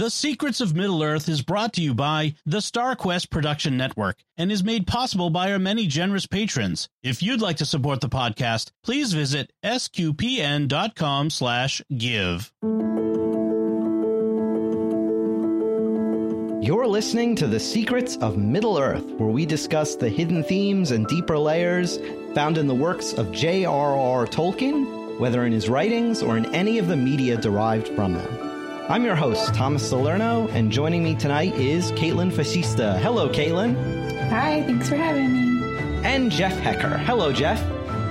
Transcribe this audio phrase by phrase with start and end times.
[0.00, 4.50] The Secrets of Middle Earth is brought to you by the StarQuest Production Network and
[4.50, 6.88] is made possible by our many generous patrons.
[7.02, 12.50] If you'd like to support the podcast, please visit sqpn.com slash give.
[16.62, 21.06] You're listening to The Secrets of Middle Earth, where we discuss the hidden themes and
[21.08, 21.98] deeper layers
[22.34, 24.26] found in the works of J.R.R.
[24.28, 28.49] Tolkien, whether in his writings or in any of the media derived from them.
[28.90, 32.98] I'm your host, Thomas Salerno, and joining me tonight is Kaitlyn Facista.
[32.98, 33.76] Hello, Kaitlyn.
[34.30, 36.02] Hi, thanks for having me.
[36.04, 36.98] And Jeff Haecker.
[37.04, 37.60] Hello, Jeff.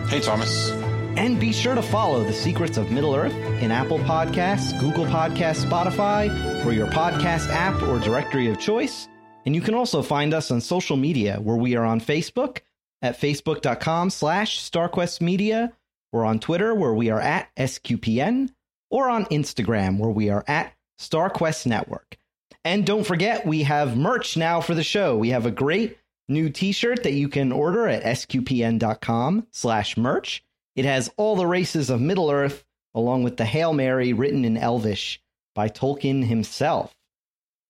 [0.07, 0.71] Hey, Thomas.
[1.17, 5.65] And be sure to follow The Secrets of Middle Earth in Apple Podcasts, Google Podcasts,
[5.65, 9.09] Spotify, or your podcast app or directory of choice.
[9.45, 12.59] And you can also find us on social media, where we are on Facebook
[13.01, 15.73] at facebook.com slash starquestmedia.
[16.13, 18.51] We're on Twitter, where we are at SQPN
[18.89, 22.17] or on Instagram, where we are at StarQuest Network.
[22.65, 25.17] And don't forget, we have merch now for the show.
[25.17, 30.43] We have a great new t-shirt that you can order at sqpn.com slash merch.
[30.75, 32.63] It has all the races of Middle Earth,
[32.93, 35.21] along with the Hail Mary written in Elvish
[35.55, 36.93] by Tolkien himself.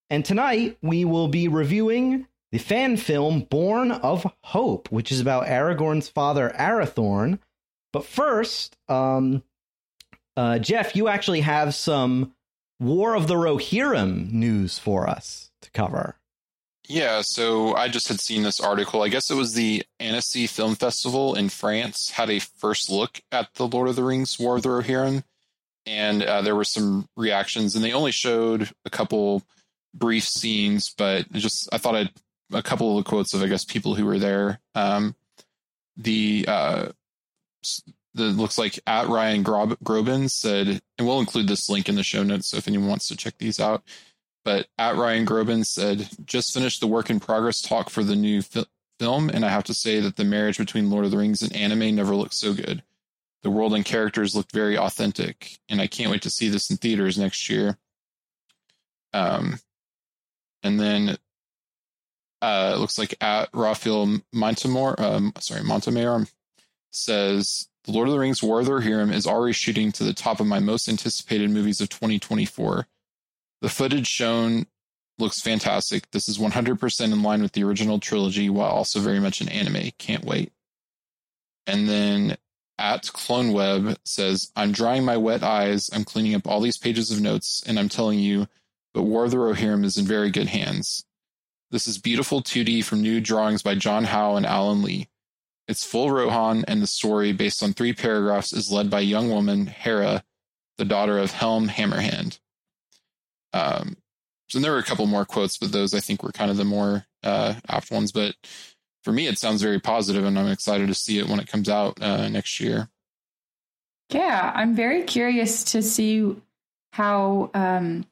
[0.09, 5.45] And tonight, we will be reviewing the fan film Born of Hope, which is about
[5.45, 7.39] Aragorn's father, Arathorn.
[7.93, 9.43] But first, um,
[10.39, 12.33] uh, Jeff, you actually have some
[12.79, 16.15] War of the Rohirrim news for us to cover.
[16.87, 19.01] Yeah, so I just had seen this article.
[19.01, 23.53] I guess it was the Annecy Film Festival in France had a first look at
[23.55, 25.25] the Lord of the Rings War of the Rohirrim,
[25.85, 29.43] and uh, there were some reactions, and they only showed a couple
[29.93, 32.11] brief scenes, but just I thought I'd
[32.53, 34.61] a couple of the quotes of I guess people who were there.
[34.73, 35.15] Um,
[35.97, 36.87] the uh,
[38.15, 42.03] that looks like at Ryan Grob- Grobin said, and we'll include this link in the
[42.03, 42.49] show notes.
[42.49, 43.83] So if anyone wants to check these out,
[44.43, 48.41] but at Ryan Grobin said, just finished the work in progress talk for the new
[48.41, 48.65] fi-
[48.99, 49.29] film.
[49.29, 51.95] And I have to say that the marriage between Lord of the Rings and anime
[51.95, 52.83] never looked so good.
[53.43, 56.77] The world and characters looked very authentic, and I can't wait to see this in
[56.77, 57.77] theaters next year.
[59.13, 59.59] Um,
[60.61, 61.17] and then
[62.41, 66.29] uh, it looks like at Raphael Montemore, um, sorry, Montemare
[66.91, 70.13] says the Lord of the Rings War of the Rohirrim is already shooting to the
[70.13, 72.87] top of my most anticipated movies of 2024.
[73.61, 74.67] The footage shown
[75.17, 76.09] looks fantastic.
[76.11, 79.91] This is 100% in line with the original trilogy while also very much an anime.
[79.97, 80.51] Can't wait.
[81.67, 82.37] And then
[82.77, 85.89] at CloneWeb says, I'm drying my wet eyes.
[85.93, 88.47] I'm cleaning up all these pages of notes, and I'm telling you,
[88.93, 91.05] but War of the Rohirrim is in very good hands.
[91.71, 95.09] This is beautiful 2D from new drawings by John Howe and Alan Lee.
[95.69, 99.67] It's full Rohan, and the story, based on three paragraphs, is led by young woman,
[99.67, 100.23] Hera,
[100.79, 102.39] the daughter of Helm Hammerhand.
[103.53, 103.97] Um,
[104.47, 106.65] so there were a couple more quotes, but those I think were kind of the
[106.65, 108.11] more uh, apt ones.
[108.11, 108.33] But
[109.03, 111.69] for me, it sounds very positive, and I'm excited to see it when it comes
[111.69, 112.89] out uh, next year.
[114.09, 116.35] Yeah, I'm very curious to see
[116.93, 118.07] how um,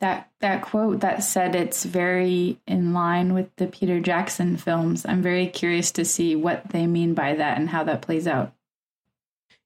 [0.00, 5.04] that that quote that said it's very in line with the Peter Jackson films.
[5.06, 8.52] I'm very curious to see what they mean by that and how that plays out.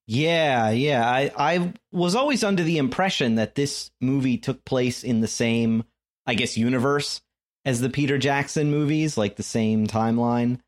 [0.07, 1.09] Yeah, yeah.
[1.09, 5.85] I I was always under the impression that this movie took place in the same,
[6.27, 7.21] I guess, universe
[7.65, 10.59] as the Peter Jackson movies, like the same timeline.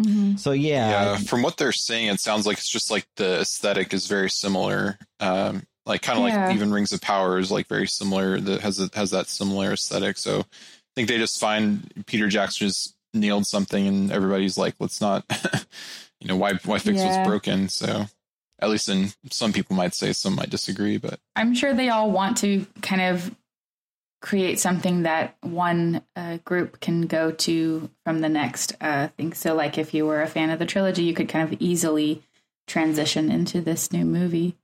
[0.00, 0.36] Mm-hmm.
[0.36, 1.16] So yeah, yeah.
[1.18, 4.98] From what they're saying, it sounds like it's just like the aesthetic is very similar.
[5.20, 6.46] Um, like kind of yeah.
[6.46, 8.40] like even Rings of Power is like very similar.
[8.40, 10.18] That has a, has that similar aesthetic.
[10.18, 15.00] So I think they just find Peter Jackson just nailed something, and everybody's like, let's
[15.00, 15.24] not,
[16.20, 17.16] you know, why why fix yeah.
[17.16, 17.68] what's broken.
[17.68, 18.06] So
[18.60, 22.10] at least in some people might say, some might disagree, but I'm sure they all
[22.10, 23.34] want to kind of
[24.22, 29.34] create something that one uh, group can go to from the next uh, thing.
[29.34, 32.22] So, like if you were a fan of the trilogy, you could kind of easily
[32.66, 34.56] transition into this new movie.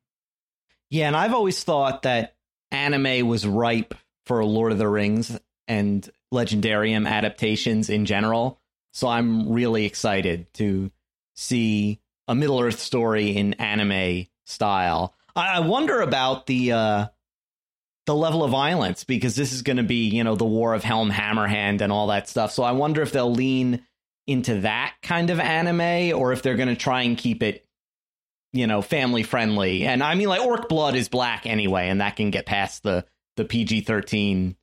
[0.90, 2.34] Yeah, and I've always thought that
[2.70, 3.94] anime was ripe
[4.26, 8.60] for Lord of the Rings and Legendarium adaptations in general.
[8.92, 10.91] So I'm really excited to
[11.34, 15.15] see a Middle Earth story in anime style.
[15.34, 17.06] I wonder about the uh,
[18.06, 20.82] the level of violence because this is going to be, you know, the War of
[20.82, 22.50] Helm Hammerhand and all that stuff.
[22.53, 23.84] So I wonder if they'll lean
[24.26, 27.65] into that kind of anime or if they're going to try and keep it
[28.52, 29.86] you know, family friendly.
[29.86, 33.04] And I mean, like orc blood is black anyway, and that can get past the
[33.36, 34.56] the PG thirteen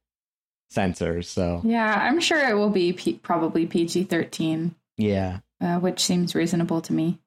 [0.69, 1.29] censors.
[1.29, 4.75] So yeah, I'm sure it will be P- probably PG thirteen.
[4.97, 7.19] Yeah, uh, which seems reasonable to me.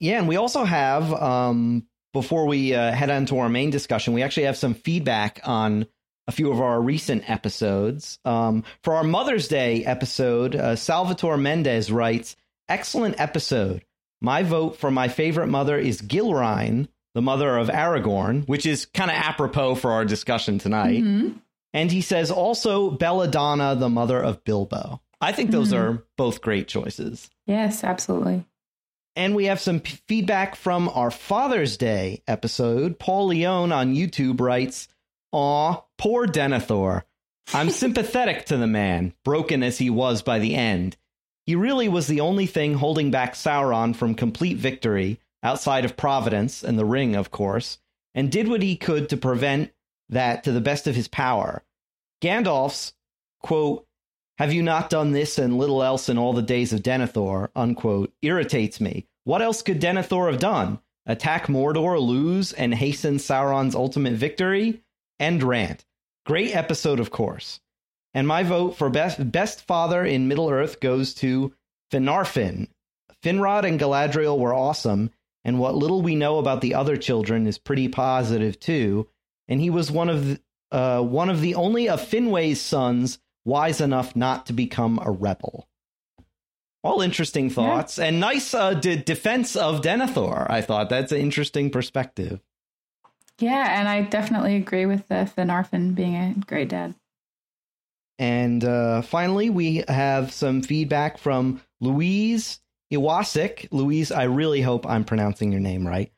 [0.00, 4.14] Yeah, and we also have um, before we uh, head on to our main discussion,
[4.14, 5.86] we actually have some feedback on
[6.26, 8.18] a few of our recent episodes.
[8.24, 12.36] Um, for our Mother's Day episode, uh, Salvatore Mendez writes,
[12.68, 13.84] "Excellent episode.
[14.22, 19.10] My vote for my favorite mother is Gilraen, the mother of Aragorn, which is kind
[19.10, 21.40] of apropos for our discussion tonight." Mhm.
[21.74, 25.00] And he says also Belladonna, the mother of Bilbo.
[25.20, 25.78] I think those Mhm.
[25.78, 27.30] are both great choices.
[27.46, 28.44] Yes, absolutely.
[29.14, 32.98] And we have some p- feedback from our Father's Day episode.
[32.98, 34.88] Paul Leone on YouTube writes,
[35.32, 37.02] Aw, poor Denethor.
[37.54, 40.96] I'm sympathetic to the man, broken as he was by the end.
[41.46, 46.62] He really was the only thing holding back Sauron from complete victory, outside of Providence
[46.62, 47.78] and the Ring, of course,
[48.14, 49.72] and did what he could to prevent
[50.08, 51.64] that to the best of his power.
[52.22, 52.92] Gandalf's,
[53.40, 53.86] quote,
[54.38, 58.12] have you not done this and little else in all the days of Denethor, unquote,
[58.22, 59.06] irritates me.
[59.24, 60.80] What else could Denethor have done?
[61.06, 64.82] Attack Mordor, lose, and hasten Sauron's ultimate victory?
[65.20, 65.84] End rant.
[66.24, 67.60] Great episode, of course.
[68.14, 71.54] And my vote for best, best father in Middle Earth goes to
[71.90, 72.68] Finarfin.
[73.22, 75.10] Finrod and Galadriel were awesome,
[75.44, 79.08] and what little we know about the other children is pretty positive too.
[79.48, 83.80] And he was one of the, uh, one of the only of Finwe's sons wise
[83.80, 85.68] enough not to become a rebel.
[86.84, 90.50] All interesting thoughts and nice uh, de- defense of Denethor.
[90.50, 92.40] I thought that's an interesting perspective.
[93.38, 96.94] Yeah, and I definitely agree with the Finarfin being a great dad.
[98.22, 102.60] And uh, finally, we have some feedback from Louise
[102.92, 103.66] Iwasik.
[103.72, 106.12] Louise, I really hope I'm pronouncing your name right.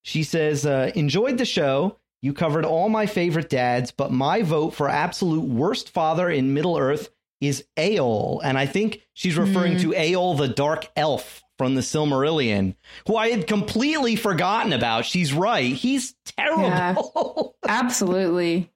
[0.00, 1.98] She says, uh, Enjoyed the show.
[2.22, 6.78] You covered all my favorite dads, but my vote for absolute worst father in Middle
[6.78, 7.10] Earth
[7.42, 8.40] is Eol.
[8.42, 12.76] And I think she's referring to Eol the Dark Elf from the Silmarillion,
[13.06, 15.04] who I had completely forgotten about.
[15.04, 15.74] She's right.
[15.74, 17.56] He's terrible.
[17.68, 18.70] Absolutely.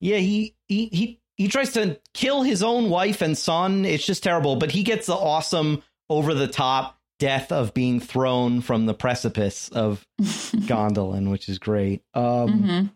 [0.00, 3.86] Yeah, he he he he tries to kill his own wife and son.
[3.86, 4.56] It's just terrible.
[4.56, 9.70] But he gets the awesome over the top death of being thrown from the precipice
[9.70, 12.02] of Gondolin, which is great.
[12.12, 12.86] Um, hmm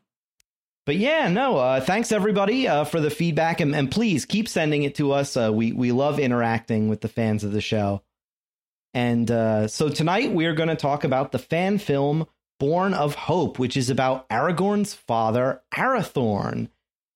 [0.85, 1.57] But yeah, no.
[1.57, 5.39] Uh, thanks everybody uh, for the feedback, and, and please keep sending it to us.
[5.39, 8.03] Uh, we we love interacting with the fans of the show.
[8.93, 12.27] And uh, so tonight we are going to talk about the fan film
[12.61, 16.69] Born of Hope, which is about Aragorn's father, Arathorn.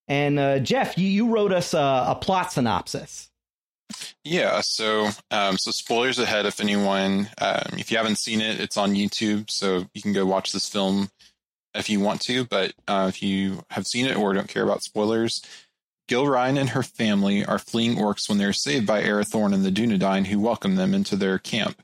[0.09, 3.29] And uh, Jeff, you, you wrote us a, a plot synopsis.
[4.25, 8.77] Yeah, so um, so spoilers ahead if anyone um, if you haven't seen it, it's
[8.77, 11.11] on YouTube, so you can go watch this film
[11.75, 12.45] if you want to.
[12.45, 15.43] But uh, if you have seen it or don't care about spoilers,
[16.09, 20.27] Gilraen and her family are fleeing orcs when they're saved by Arathorn and the Dunedain,
[20.27, 21.83] who welcome them into their camp.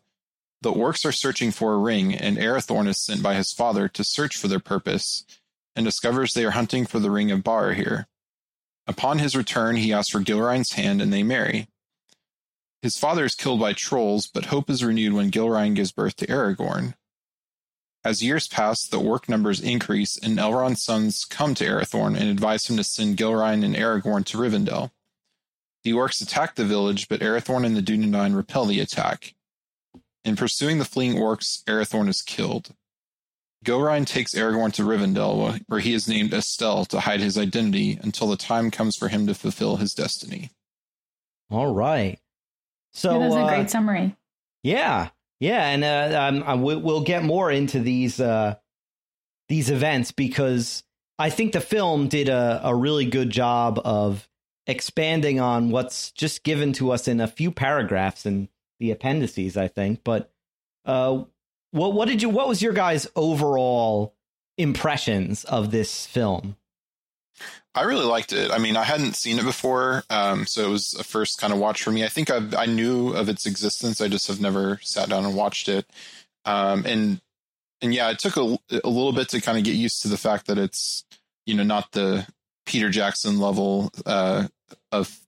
[0.62, 4.05] The orcs are searching for a ring, and Arathorn is sent by his father to
[4.05, 5.25] search for their purpose,
[5.77, 8.06] and discovers they are hunting for the ring of Barahir.
[8.86, 11.69] Upon his return, he asks for Gilraen's hand, and they marry.
[12.82, 16.26] His father is killed by trolls, but hope is renewed when Gilraen gives birth to
[16.26, 16.94] Aragorn.
[18.04, 22.66] As years pass, the orc numbers increase, and Elrond's sons come to Arathorn and advise
[22.66, 24.90] him to send Gilraen and Aragorn to Rivendell.
[25.84, 29.34] The orcs attack the village, but Arathorn and the Dunedain repel the attack.
[30.22, 32.75] In pursuing the fleeing orcs, Arathorn is killed.
[33.64, 38.28] Gilraen takes Aragorn to Rivendell, where he is named Estel to hide his identity until
[38.28, 40.50] the time comes for him to fulfill his destiny.
[41.50, 42.19] All right.
[42.93, 44.17] So that was a uh, great summary.
[44.62, 45.08] Yeah,
[45.41, 48.55] yeah, and uh, um, uh, we- we'll get more into these uh,
[49.48, 50.84] these events because
[51.19, 54.29] I think the film did a, a really good job of
[54.67, 58.48] expanding on what's just given to us in a few paragraphs in
[58.79, 59.56] the appendices.
[59.56, 60.31] I think, but
[60.86, 61.24] uh,
[61.74, 62.28] what what did you?
[62.28, 64.14] What was your guys' overall
[64.56, 66.56] impressions of this film?
[67.74, 68.52] I really liked it.
[68.52, 71.58] I mean, I hadn't seen it before, um, so it was a first kind of
[71.58, 72.04] watch for me.
[72.04, 74.00] I think I've, I knew of its existence.
[74.00, 75.84] I just have never sat down and watched it.
[76.44, 77.20] Um, and
[77.82, 80.16] and yeah, it took a, a little bit to kind of get used to the
[80.16, 81.04] fact that it's
[81.44, 82.24] you know not the
[82.66, 84.46] Peter Jackson level uh,
[84.93, 85.19] of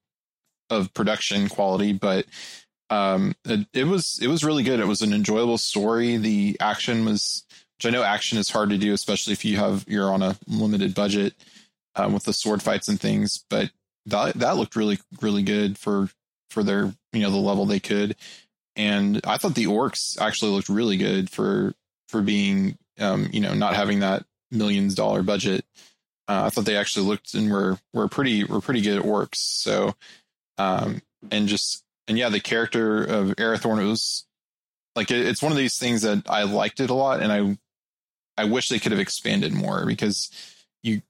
[0.71, 2.25] of production quality, but
[2.91, 4.81] um, it, it was it was really good.
[4.81, 6.17] It was an enjoyable story.
[6.17, 7.45] The action was,
[7.77, 10.37] which I know action is hard to do, especially if you have you're on a
[10.47, 11.35] limited budget
[11.97, 13.45] um, with the sword fights and things.
[13.51, 13.71] But
[14.07, 16.09] that that looked really really good for
[16.51, 18.17] for their you know the level they could.
[18.77, 21.75] And I thought the orcs actually looked really good for
[22.09, 25.65] for being um, you know not having that millions dollar budget.
[26.29, 29.37] Uh, I thought they actually looked and were were pretty were pretty good at orcs.
[29.37, 29.95] So
[30.59, 34.27] um, and just and yeah, the character of Arathorn it was
[34.95, 37.59] like it, it's one of these things that I liked it a lot, and I
[38.43, 40.31] I wish they could have expanded more because
[40.83, 41.03] you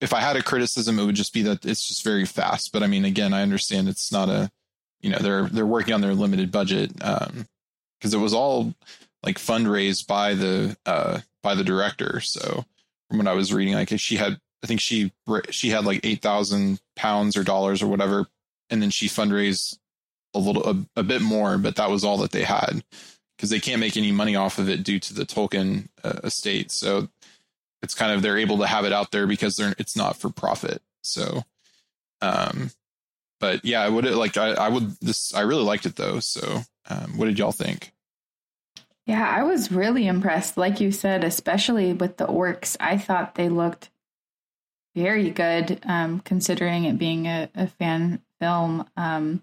[0.00, 2.72] if I had a criticism, it would just be that it's just very fast.
[2.72, 4.50] But I mean, again, I understand it's not a,
[5.00, 8.74] you know, they're they're working on their limited budget because um, it was all
[9.22, 12.20] like fundraised by the uh, by the director.
[12.20, 12.64] So
[13.08, 15.12] from what I was reading, like she had, I think she
[15.50, 18.26] she had like eight thousand pounds or dollars or whatever,
[18.70, 19.78] and then she fundraised
[20.34, 22.82] a little a, a bit more, but that was all that they had
[23.36, 26.70] because they can't make any money off of it due to the Tolkien uh, estate.
[26.70, 27.08] So
[27.82, 30.30] it's kind of they're able to have it out there because they're it's not for
[30.30, 30.82] profit.
[31.02, 31.44] So,
[32.20, 32.70] um,
[33.40, 36.20] but yeah, I would like I, I would this I really liked it though.
[36.20, 37.92] So, um, what did y'all think?
[39.06, 40.56] Yeah, I was really impressed.
[40.56, 43.90] Like you said, especially with the orcs, I thought they looked
[44.94, 48.88] very good, um, considering it being a, a fan film.
[48.96, 49.42] Um,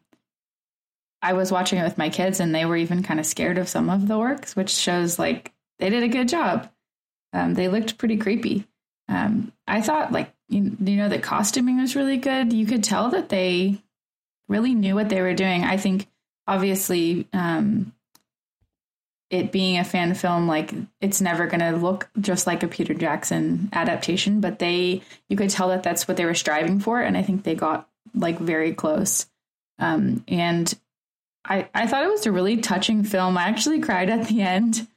[1.21, 3.69] I was watching it with my kids, and they were even kind of scared of
[3.69, 6.69] some of the orcs, which shows like they did a good job.
[7.33, 8.67] Um, they looked pretty creepy.
[9.07, 12.53] Um, I thought like you, you know the costuming was really good.
[12.53, 13.81] You could tell that they
[14.47, 15.63] really knew what they were doing.
[15.63, 16.07] I think
[16.47, 17.93] obviously um,
[19.29, 22.93] it being a fan film, like it's never going to look just like a Peter
[22.93, 27.17] Jackson adaptation, but they you could tell that that's what they were striving for, and
[27.17, 29.27] I think they got like very close.
[29.79, 30.73] Um, and
[31.45, 33.37] I I thought it was a really touching film.
[33.37, 34.87] I actually cried at the end.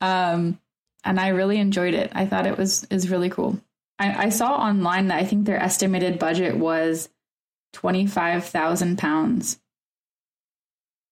[0.00, 0.60] Um,
[1.04, 2.10] and I really enjoyed it.
[2.14, 3.58] I thought it was is really cool.
[3.98, 7.08] I, I saw online that I think their estimated budget was
[7.72, 9.58] twenty five thousand pounds,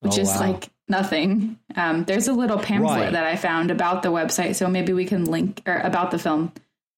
[0.00, 0.40] which oh, is wow.
[0.40, 1.58] like nothing.
[1.74, 3.12] Um, there's a little pamphlet right.
[3.12, 6.52] that I found about the website, so maybe we can link or about the film.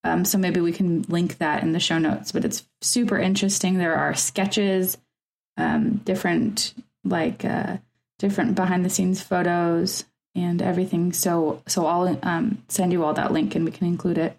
[0.05, 2.33] Um, so maybe we can link that in the show notes.
[2.33, 3.79] But it's super interesting.
[3.79, 4.97] There are sketches,
[5.57, 6.75] um, different
[7.09, 7.79] like uh,
[8.19, 11.13] different behind the scenes photos, and everything.
[11.13, 14.39] So so I'll um, send you all that link and we can include it.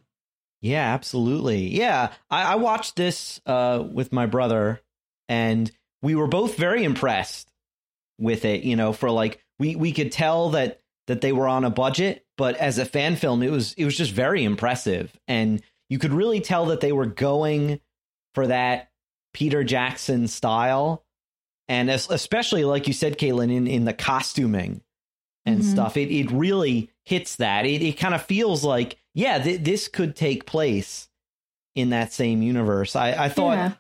[0.62, 1.68] Yeah, absolutely.
[1.68, 4.82] Yeah, I, I watched this uh, with my brother,
[5.30, 5.72] and
[6.02, 7.50] we were both very impressed
[8.18, 8.64] with it.
[8.64, 12.26] You know, for like we we could tell that that they were on a budget,
[12.38, 16.14] but as a fan film, it was it was just very impressive, and you could
[16.14, 17.80] really tell that they were going
[18.36, 18.92] for that
[19.34, 21.04] Peter Jackson style,
[21.70, 24.82] and especially like you said, Kaitlyn, in in the costuming
[25.46, 25.72] and mm-hmm.
[25.72, 25.96] stuff.
[25.96, 27.66] It it really hits that.
[27.66, 31.08] It it kind of feels like yeah, th- this could take place
[31.76, 32.96] in that same universe.
[32.96, 33.72] I I thought yeah.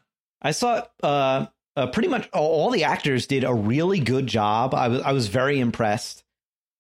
[0.41, 4.73] I saw uh, uh, pretty much all, the actors did a really good job.
[4.73, 6.23] I was I was very impressed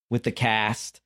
[0.09, 1.01] with the cast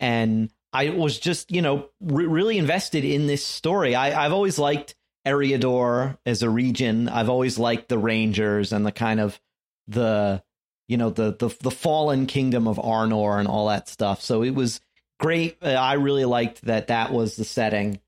[0.00, 3.94] and I was just, you know, re- really invested in this story.
[3.94, 4.94] I, I've always liked
[5.26, 7.08] Eriador as a region.
[7.08, 9.40] I've always liked the Rangers and the kind of
[9.88, 10.42] the
[10.86, 14.22] you know the the the fallen kingdom of Arnor and all that stuff.
[14.22, 14.80] So it was
[15.18, 15.58] great.
[15.62, 18.00] Uh, I really liked that that was the setting.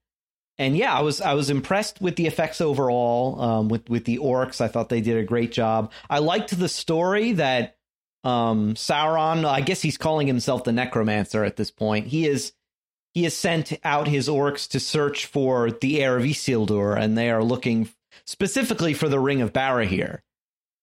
[0.59, 3.41] And yeah, I was I was impressed with the effects overall.
[3.41, 5.93] Um, with with the orcs, I thought they did a great job.
[6.09, 7.77] I liked the story that
[8.25, 9.47] um, Sauron.
[9.47, 12.09] I guess he's calling himself the Necromancer at this point.
[12.09, 12.53] He is
[13.15, 17.31] he has sent out his orcs to search for the heir of Isildur, and they
[17.31, 17.89] are looking
[18.25, 20.21] specifically for the Ring of Barahir.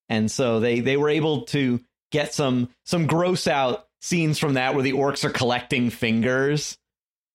[0.09, 1.79] And so they they were able to
[2.11, 6.77] get some some gross out scenes from that where the orcs are collecting fingers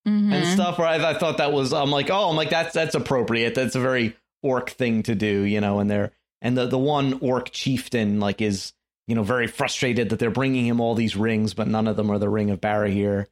[0.07, 0.33] mm-hmm.
[0.33, 0.77] and stuff.
[0.77, 3.55] Where I, I, thought that was, I'm like, oh, I'm like that's that's appropriate.
[3.55, 5.79] That's a very orc thing to do, you know.
[5.79, 6.11] And they're
[6.41, 8.73] and the the one orc chieftain like is
[9.07, 12.09] you know very frustrated that they're bringing him all these rings, but none of them
[12.09, 13.27] are the ring of Barahir.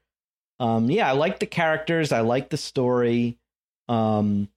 [0.59, 2.11] Um, yeah, I like the characters.
[2.11, 3.39] I like the story.
[3.89, 4.47] Um,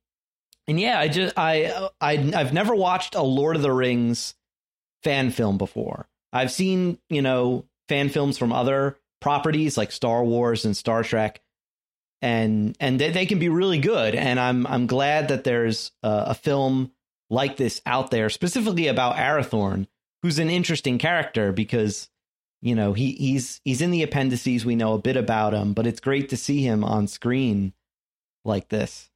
[0.69, 4.35] and yeah, I just I I I've never watched a Lord of the Rings
[5.05, 6.07] fan film before.
[6.33, 11.41] I've seen, you know, fan films from other properties like Star Wars and Star Trek,
[12.21, 14.15] and and they, they can be really good.
[14.15, 16.91] And I'm I'm glad that there's a, a film
[17.31, 19.87] like this out there, specifically about Arathorn,
[20.23, 22.09] who's an interesting character because
[22.63, 24.65] you know he he's he's in the appendices.
[24.65, 27.73] We know a bit about him, but it's great to see him on screen
[28.45, 29.11] like this.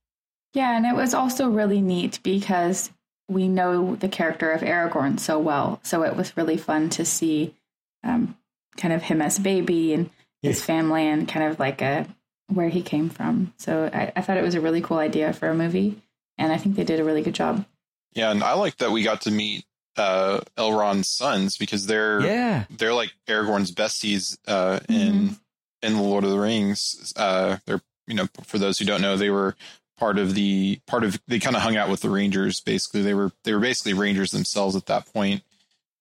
[0.54, 2.90] Yeah, and it was also really neat because
[3.28, 5.80] we know the character of Aragorn so well.
[5.82, 7.54] So it was really fun to see
[8.02, 8.36] um,
[8.76, 10.10] kind of him as a baby and
[10.42, 12.06] his family and kind of like a
[12.46, 13.52] where he came from.
[13.58, 16.00] So I, I, thought it was a really cool idea for a movie,
[16.38, 17.66] and I think they did a really good job.
[18.14, 19.66] Yeah, and I like that we got to meet
[19.98, 25.34] uh, Elrond's sons because they're yeah they're like Aragorn's besties uh, in mm-hmm.
[25.82, 27.12] in the Lord of the Rings.
[27.16, 29.56] Uh, they're you know for those who don't know, they were
[29.98, 32.60] part of the part of they kind of hung out with the Rangers.
[32.60, 35.42] Basically, they were they were basically Rangers themselves at that point.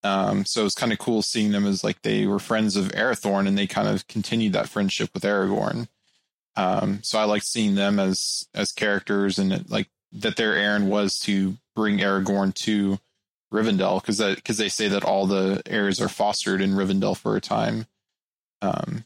[0.03, 2.89] Um, so it was kind of cool seeing them as like they were friends of
[2.89, 5.87] Arathorn, and they kind of continued that friendship with Aragorn.
[6.55, 10.89] Um, so I like seeing them as as characters, and it, like that their errand
[10.89, 12.99] was to bring Aragorn to
[13.53, 17.35] Rivendell because that because they say that all the heirs are fostered in Rivendell for
[17.35, 17.87] a time.
[18.61, 19.05] Um,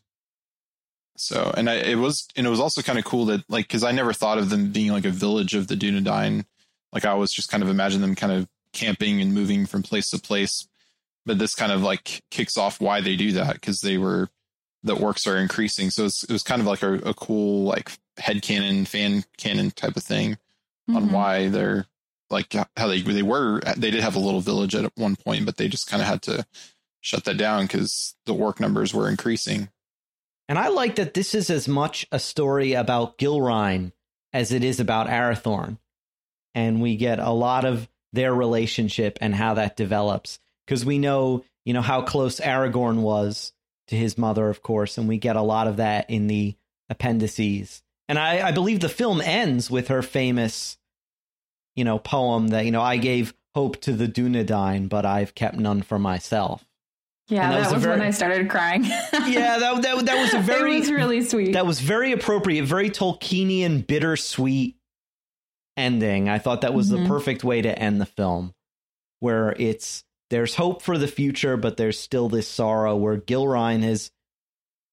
[1.22, 3.84] so and I, it was and it was also kind of cool that like because
[3.84, 6.46] I never thought of them being like a village of the Dunedain.
[6.92, 10.10] Like I always just kind of imagine them kind of camping and moving from place
[10.10, 10.68] to place.
[11.26, 14.30] But this kind of like kicks off why they do that because they were
[14.82, 15.92] the orcs are increasing.
[15.92, 19.96] So it was kind of like a, a cool like head canon, fan canon type
[19.96, 20.96] of thing mm-hmm.
[20.96, 21.86] on why they're
[22.32, 25.58] like how they they were they did have a little village at one point, but
[25.58, 26.48] they just kind of had to
[27.00, 29.70] shut that down because the orc numbers were increasing.
[30.52, 33.94] And I like that this is as much a story about Gilraen
[34.34, 35.78] as it is about Arathorn.
[36.54, 40.40] And we get a lot of their relationship and how that develops.
[40.68, 43.54] Because we know, you know, how close Aragorn was
[43.88, 46.58] to his mother, of course, and we get a lot of that in the
[46.90, 47.82] appendices.
[48.10, 50.78] And I, I believe the film ends with her famous,
[51.78, 55.56] you know, poem that, you know, I gave hope to the Dunedain, but I've kept
[55.56, 56.66] none for myself.
[57.32, 58.84] Yeah, that, that, was, was very, when I started crying.
[58.84, 61.54] yeah, that, that that was a very it was really sweet.
[61.54, 64.76] That was very appropriate, very Tolkienian, bittersweet
[65.78, 66.28] ending.
[66.28, 67.04] I thought that was mm-hmm.
[67.04, 68.54] the perfect way to end the film,
[69.22, 74.12] where it's there's hope for the future, but there's still this sorrow where Gilraen has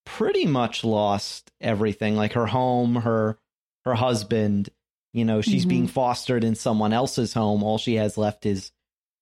[0.07, 3.37] pretty much lost everything, like her home, her
[3.85, 4.69] her husband.
[5.13, 5.71] You know, she's mm-hmm.
[5.71, 7.65] being fostered in someone else's home.
[7.65, 8.71] All she has left is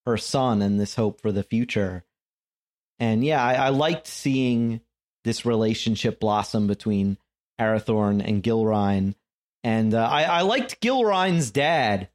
[0.04, 2.04] her son and this hope for the future
[2.99, 4.81] and yeah, I, I liked seeing
[5.25, 7.19] this relationship blossom between
[7.61, 9.15] Arathorn and Gilraen.
[9.65, 12.09] And uh, I, I liked Gilraen's dad.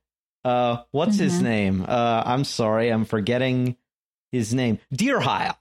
[0.45, 1.23] Uh, what's mm-hmm.
[1.23, 1.85] his name?
[1.87, 3.75] Uh, I'm sorry, I'm forgetting
[4.31, 4.79] his name.
[4.93, 5.55] Dirhael.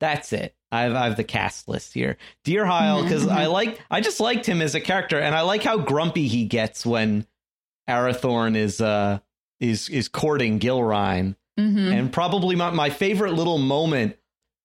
[0.00, 0.54] That's it.
[0.70, 2.16] I've I've the cast list here.
[2.44, 3.36] Dirhael, because mm-hmm.
[3.36, 6.44] I like I just liked him as a character, and I like how grumpy he
[6.44, 7.26] gets when
[7.88, 9.20] Arathorn is uh
[9.60, 11.36] is is courting Gilraen.
[11.58, 11.78] Mm-hmm.
[11.78, 14.16] And probably my, my favorite little moment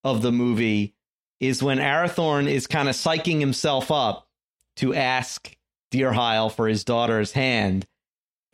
[0.03, 0.93] of the movie
[1.39, 4.27] is when Arathorn is kind of psyching himself up
[4.77, 5.55] to ask
[5.91, 7.85] Dirhael for his daughter's hand.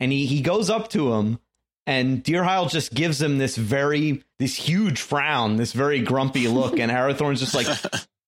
[0.00, 1.38] And he, he goes up to him,
[1.86, 6.78] and Dirhael just gives him this very, this huge frown, this very grumpy look.
[6.78, 7.66] And Arathorn's just like,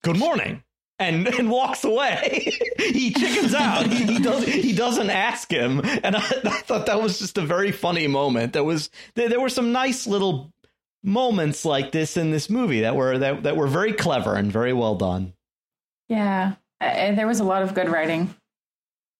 [0.03, 0.63] Good morning.
[0.99, 2.53] And, and walks away.
[2.79, 3.87] he chickens out.
[3.87, 7.43] He, he does he doesn't ask him, and I, I, thought that was just a
[7.43, 8.53] very funny moment.
[8.53, 10.53] There was there, there were some nice little
[11.03, 14.73] moments like this in this movie that were that, that were very clever and very
[14.73, 15.33] well done.
[16.09, 18.35] Yeah, uh, there was a lot of good writing.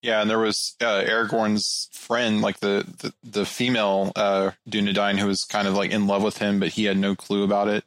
[0.03, 5.27] Yeah, and there was uh, Aragorn's friend, like the the, the female uh, Dunedain, who
[5.27, 7.85] was kind of like in love with him, but he had no clue about it.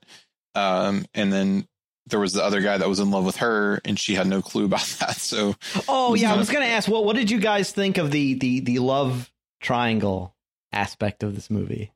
[0.56, 1.68] Um, and then
[2.08, 4.42] there was the other guy that was in love with her, and she had no
[4.42, 5.16] clue about that.
[5.16, 5.56] So,
[5.88, 8.36] oh yeah, I was going to ask, what what did you guys think of the
[8.36, 10.36] the the love triangle
[10.72, 11.92] aspect of this movie?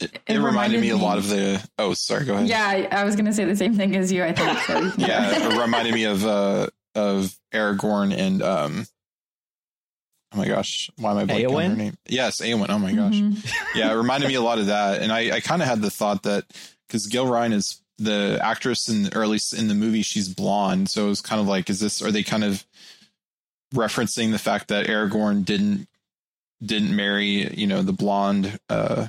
[0.00, 1.68] It, it, reminded, reminded me a lot of the.
[1.78, 2.24] Oh, sorry.
[2.24, 2.48] Go ahead.
[2.48, 4.22] Yeah, I, I was going to say the same thing as you.
[4.22, 4.58] I think.
[4.60, 4.92] So.
[4.98, 8.86] yeah, it reminded me of uh of Aragorn and um.
[10.32, 11.96] Oh my gosh, why am I blanking on her name?
[12.06, 12.66] Yes, Eowyn.
[12.68, 13.78] Oh my gosh, mm-hmm.
[13.78, 15.90] yeah, it reminded me a lot of that, and I I kind of had the
[15.90, 16.44] thought that
[16.86, 21.22] because Gilraen is the actress in early in the movie, she's blonde, so it was
[21.22, 22.02] kind of like, is this?
[22.02, 22.64] Are they kind of
[23.74, 25.88] referencing the fact that Aragorn didn't
[26.64, 29.06] didn't marry you know the blonde uh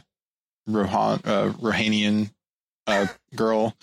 [0.69, 2.31] Rohan uh, Rohanian
[2.87, 3.75] uh, girl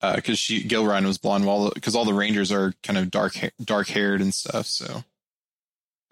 [0.00, 3.34] because uh, she Gilraen was blonde, while because all the Rangers are kind of dark
[3.62, 4.66] dark haired and stuff.
[4.66, 5.04] So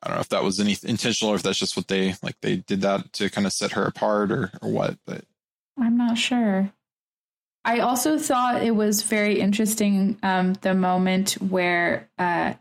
[0.03, 2.37] I don't know if that was any intentional or if that's just what they like.
[2.43, 4.99] They did that to kind of set her apart or or what.
[5.07, 5.25] But
[5.79, 6.73] I'm not sure.
[7.65, 12.55] I also thought it was very interesting um, the moment where uh,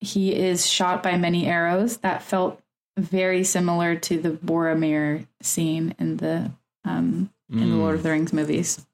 [0.00, 1.98] he is shot by many arrows.
[1.98, 2.60] That felt
[2.98, 6.50] very similar to the Boromir scene in the
[6.84, 7.70] um, in mm.
[7.70, 8.84] the Lord of the Rings movies.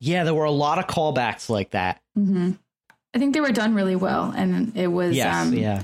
[0.00, 2.00] Yeah, there were a lot of callbacks like that.
[2.18, 2.52] Mm-hmm.
[3.14, 5.82] I think they were done really well, and it was yes, um, yeah.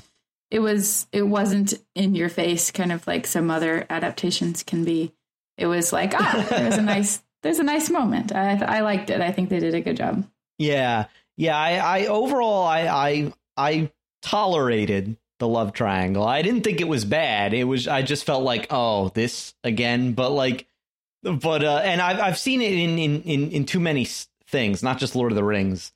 [0.51, 5.13] It was it wasn't in your face, kind of like some other adaptations can be.
[5.57, 8.35] It was like ah, there's a nice there's a nice moment.
[8.35, 9.21] I I liked it.
[9.21, 10.27] I think they did a good job.
[10.59, 11.57] Yeah, yeah.
[11.57, 16.25] I, I overall I I I tolerated the love triangle.
[16.25, 17.55] I didn't think it was bad.
[17.55, 20.67] It was I just felt like oh this again, but like
[21.23, 24.07] but uh, and I've I've seen it in in in, in too many
[24.47, 25.93] things, not just Lord of the Rings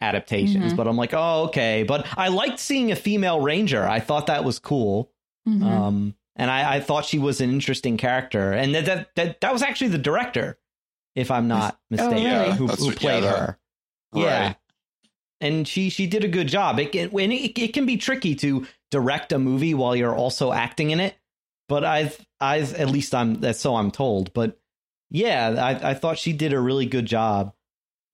[0.00, 0.66] adaptations.
[0.66, 0.76] Mm-hmm.
[0.76, 1.84] But I'm like, oh okay.
[1.84, 3.86] But I liked seeing a female ranger.
[3.86, 5.10] I thought that was cool.
[5.48, 5.64] Mm-hmm.
[5.64, 9.52] Um, and I, I thought she was an interesting character, and that that that, that
[9.52, 10.58] was actually the director,
[11.14, 12.56] if I'm not mistaken, oh, really?
[12.56, 13.58] who, who, played yeah, her.
[14.12, 14.22] Right.
[14.22, 14.54] Yeah,
[15.40, 16.80] and she she did a good job.
[16.80, 20.52] It can, when it, it can be tricky to direct a movie while you're also
[20.52, 21.16] acting in it
[21.68, 24.32] but I've I've at least I'm that's so I'm told.
[24.32, 24.58] But
[25.10, 27.54] yeah, I I thought she did a really good job.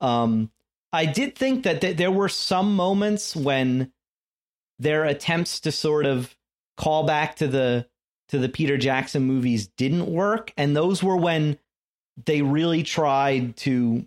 [0.01, 0.51] Um,
[0.93, 3.93] I did think that th- there were some moments when
[4.79, 6.35] their attempts to sort of
[6.77, 7.87] call back to the
[8.29, 11.59] to the Peter Jackson movies didn't work, and those were when
[12.25, 14.07] they really tried to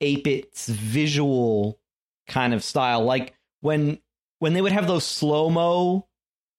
[0.00, 1.78] ape its visual
[2.26, 3.98] kind of style, like when
[4.38, 6.06] when they would have those slow mo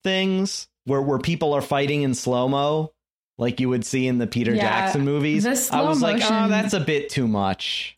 [0.03, 2.93] things where where people are fighting in slow mo,
[3.37, 5.45] like you would see in the Peter Yeah, Jackson movies.
[5.71, 7.97] I was like, oh, that's a bit too much.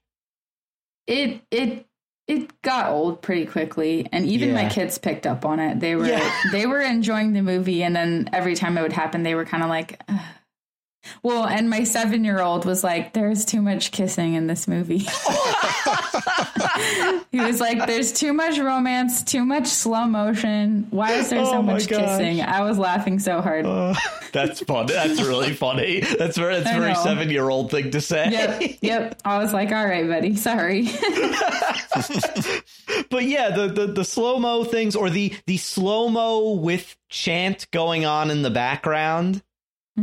[1.07, 1.85] it it
[2.27, 6.05] it got old pretty quickly and even my kids picked up on it they were
[6.05, 6.31] Yeah.
[6.51, 9.63] they were enjoying the movie and then every time it would happen they were kind
[9.63, 10.19] of like "Ugh."
[11.23, 15.05] Well and my seven year old was like there's too much kissing in this movie.
[17.31, 20.87] He was like there's too much romance too much slow motion.
[20.89, 21.99] Why is there Oh so my much gosh.
[21.99, 22.41] kissing?
[22.41, 23.65] I was laughing so hard.
[23.65, 23.93] Uh,
[24.33, 24.87] that's fun.
[24.87, 25.99] That's really funny.
[26.01, 28.29] That's very that's very seven year old thing to say.
[28.31, 29.21] yep yep.
[29.25, 30.35] I was like all right buddy.
[30.35, 30.89] Sorry.
[33.09, 37.67] But yeah, the the, the slow mo things or the the slow mo with chant
[37.71, 39.41] going on in the background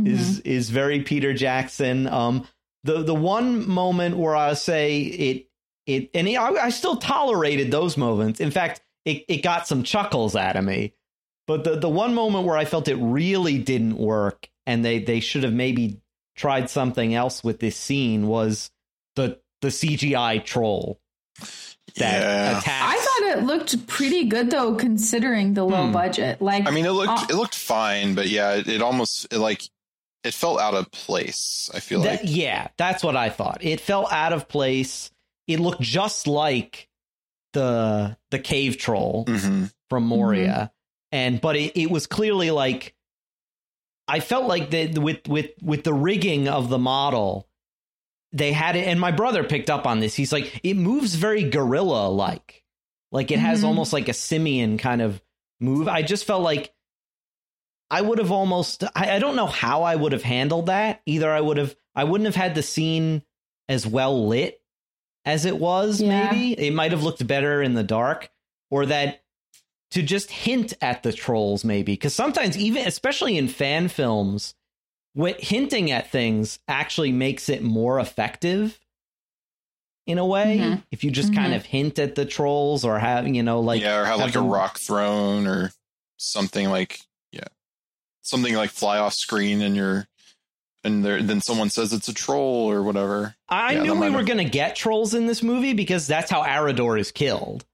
[0.05, 2.07] is is very Peter Jackson.
[2.07, 2.45] Um,
[2.83, 5.47] the the one moment where I say it
[5.85, 8.39] it and I, I still tolerated those moments.
[8.39, 10.93] In fact, it it got some chuckles out of me.
[11.47, 15.21] But the the one moment where I felt it really didn't work and they they
[15.21, 16.01] should have maybe
[16.35, 18.69] tried something else with this scene was
[19.15, 20.99] the the CGI troll
[21.95, 22.59] that Yeah.
[22.59, 22.67] attacks.
[22.69, 25.91] I thought it looked pretty good though, considering the low Hmm.
[25.93, 26.41] budget.
[26.41, 29.39] Like, I mean, it looked uh, it looked fine, but yeah, it, it almost it
[29.39, 29.61] like
[30.27, 31.69] it felt out of place.
[31.73, 33.63] I feel That- like yeah, that's what I thought.
[33.63, 35.09] It felt out of place.
[35.47, 36.87] It looked just like
[37.53, 39.71] the the cave troll Mhm.
[39.89, 40.71] from Moria,
[41.11, 42.93] and but it, it was clearly like
[44.07, 47.47] I felt like that with with with the rigging of the model,
[48.31, 48.87] they had it.
[48.87, 50.15] And my brother picked up on this.
[50.15, 52.63] He's like, it moves very gorilla like,
[53.11, 53.67] like it has Mhm.
[53.67, 55.21] almost like a simian kind of
[55.59, 55.87] move.
[55.87, 56.73] I just felt like
[57.89, 61.01] I would have almost I, I don't know how I would have handled that.
[61.05, 63.23] Either I would have I wouldn't have had the scene
[63.69, 64.61] as well lit
[65.25, 66.31] as it was, Yeah.
[66.31, 66.53] maybe.
[66.53, 68.29] It might have looked better in the dark.
[68.69, 69.23] Or that
[69.91, 71.93] to just hint at the trolls, maybe.
[71.93, 74.53] Because sometimes, even especially in fan films,
[75.13, 78.77] what hinting at things actually makes it more effective
[80.05, 80.57] in a way.
[80.59, 80.83] Mhm.
[80.91, 81.57] If you just kind Mhm.
[81.57, 84.41] of hint at the trolls or have, you know, like yeah, or have like a
[84.41, 85.71] rock thrown or
[86.17, 87.03] something like yeah,
[88.27, 90.07] something like fly off screen and you're
[90.83, 93.35] and there then someone says it's a troll or whatever.
[93.49, 96.29] I Yeah, knew we were have- going to get trolls in this movie because that's
[96.31, 97.65] how Arador is killed.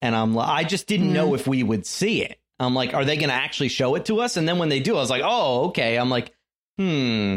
[0.00, 1.14] And I'm li- I just didn't Hmm.
[1.14, 2.38] know if we would see it.
[2.60, 4.36] I'm like, are they going to actually show it to us?
[4.36, 5.96] And then when they do, I was like, oh, okay.
[5.96, 6.32] I'm like,
[6.76, 7.36] hmm.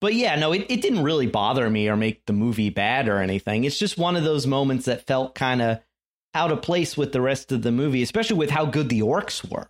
[0.00, 3.18] But yeah, no, it, it didn't really bother me or make the movie bad or
[3.18, 3.62] anything.
[3.64, 5.78] It's just one of those moments that felt kind of
[6.34, 9.48] out of place with the rest of the movie, especially with how good the orcs
[9.48, 9.68] were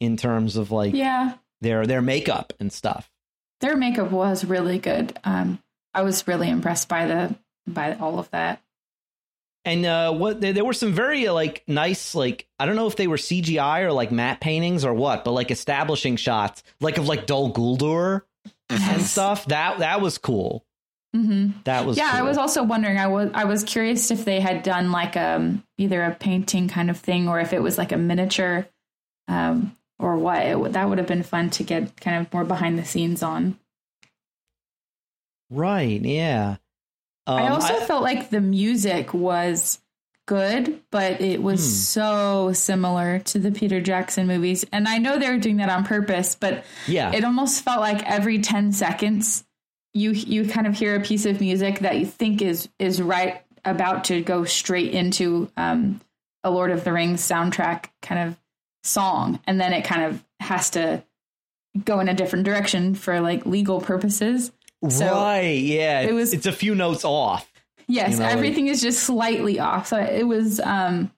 [0.00, 3.10] in terms of like yeah, their their makeup and stuff.
[3.60, 5.18] their makeup was really good.
[5.22, 5.60] Um,
[5.94, 7.36] I was really impressed by the
[7.66, 8.62] by all of that.
[9.64, 12.86] And uh, what there, there were some very uh, like nice like I don't know
[12.86, 16.96] if they were CGI or like matte paintings or what, but like establishing shots like
[16.96, 18.22] of like Dol Guldur
[18.70, 19.44] and stuff.
[19.46, 20.64] That that was cool.
[21.14, 21.60] Mm-hmm.
[21.64, 22.96] That was Yeah, I was also wondering.
[22.98, 26.88] I was I was curious if they had done like um either a painting kind
[26.88, 28.66] of thing or if it was like a miniature,
[29.28, 30.44] um, or what.
[30.44, 33.58] It, that would have been fun to get kind of more behind the scenes on.
[35.50, 36.00] right.
[36.00, 36.56] Yeah.
[37.26, 39.78] Um, I also felt like the music was
[40.26, 41.66] good, but it was Hmm.
[41.70, 44.64] so similar to the Peter Jackson movies.
[44.72, 47.12] And I know they were doing that on purpose, but yeah.
[47.12, 49.44] it almost felt like every 10 seconds
[49.92, 53.42] you you kind of hear a piece of music that you think is is right
[53.64, 56.00] about to go straight into um,
[56.44, 58.39] a Lord of the Rings soundtrack kind of
[58.82, 61.02] song and then it kind of has to
[61.84, 64.50] go in a different direction for like legal purposes.
[64.88, 65.58] so right.
[65.58, 66.00] Yeah.
[66.00, 67.46] it was- It's a few notes off.
[67.86, 69.88] Yes, You know, like- everything is just slightly off.
[69.88, 71.10] So it was um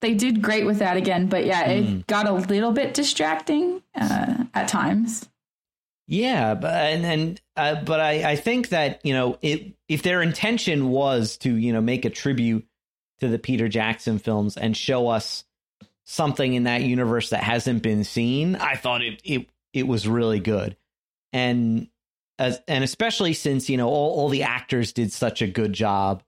[0.00, 2.06] they did great with that again, but yeah, it Mm.
[2.06, 5.28] got a little bit distracting uh, at times.
[6.06, 10.22] Yeah, but and and uh, but I I think that you know it if their
[10.22, 12.66] intention was to you know make a tribute
[13.20, 15.44] to the Peter Jackson films and show us
[16.10, 20.40] something in that universe that hasn't been seen, I thought it it it was really
[20.40, 20.76] good,
[21.32, 21.88] and
[22.38, 26.22] as and especially since you know all all the actors did such a good job,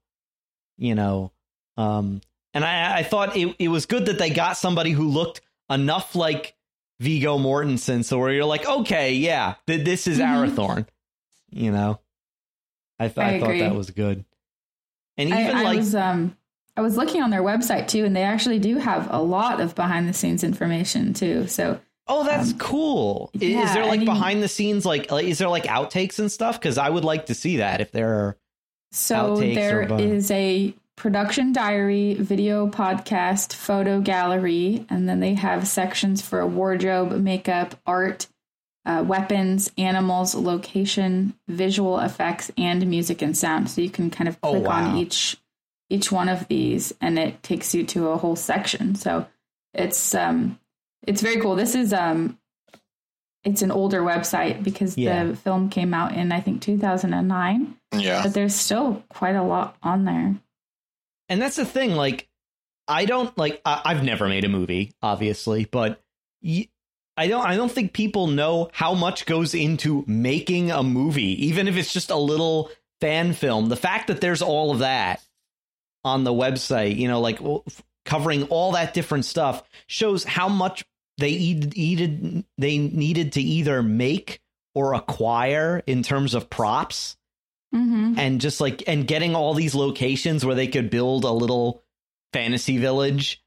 [0.76, 1.32] you know,
[1.76, 2.20] um,
[2.52, 5.40] and I I thought it it was good that they got somebody who looked
[5.70, 6.54] enough like
[7.00, 10.50] Viggo Mortensen, so where you're like, okay, yeah, th- this is Mhm.
[10.54, 10.86] Arathorn.
[11.52, 11.98] You know,
[12.98, 14.24] I, th- I I, thought that was good.
[15.16, 16.36] And even I like, was um
[16.80, 19.74] I was looking on their website too, and they actually do have a lot of
[19.74, 21.46] behind the scenes information too.
[21.46, 23.30] So oh, that's um, cool.
[23.34, 26.18] Is yeah, there I like mean- behind the scenes, like, like, is there like outtakes
[26.18, 26.58] and stuff?
[26.58, 28.36] Because I would like to see that if there are.
[28.92, 35.68] so there or is a production diary, video podcast, photo gallery, and then they have
[35.68, 38.26] sections for wardrobe, makeup, art,
[38.86, 43.68] uh, weapons, animals, location, visual effects, and music and sound.
[43.68, 45.36] So you can kind of Oh, click on each
[45.90, 48.94] each one of these, and it takes you to a whole section.
[48.94, 49.26] So
[49.74, 50.58] it's um
[51.06, 51.56] it's very cool.
[51.56, 52.38] This is um
[53.44, 55.24] it's an older website because Yeah.
[55.24, 58.22] the film came out in I think 2009, Yeah.
[58.22, 60.34] but there's still quite a lot on there.
[61.28, 61.92] And that's the thing.
[61.92, 62.28] Like,
[62.88, 63.60] I don't like.
[63.64, 66.02] I, I've never made a movie, obviously, but
[66.42, 66.68] y-
[67.16, 67.46] I don't.
[67.46, 71.92] I don't think people know how much goes into making a movie, even if it's
[71.92, 73.68] just a little fan film.
[73.68, 75.22] The fact that there's all of that
[76.04, 80.48] on the website, you know, like w- f- covering all that different stuff, shows how
[80.48, 80.84] much
[81.18, 82.44] they needed.
[82.58, 84.40] They needed to either make
[84.74, 87.16] or acquire in terms of props
[87.72, 88.18] Mm-hmm.
[88.18, 91.84] and just like and getting all these locations where they could build a little
[92.32, 93.40] fantasy village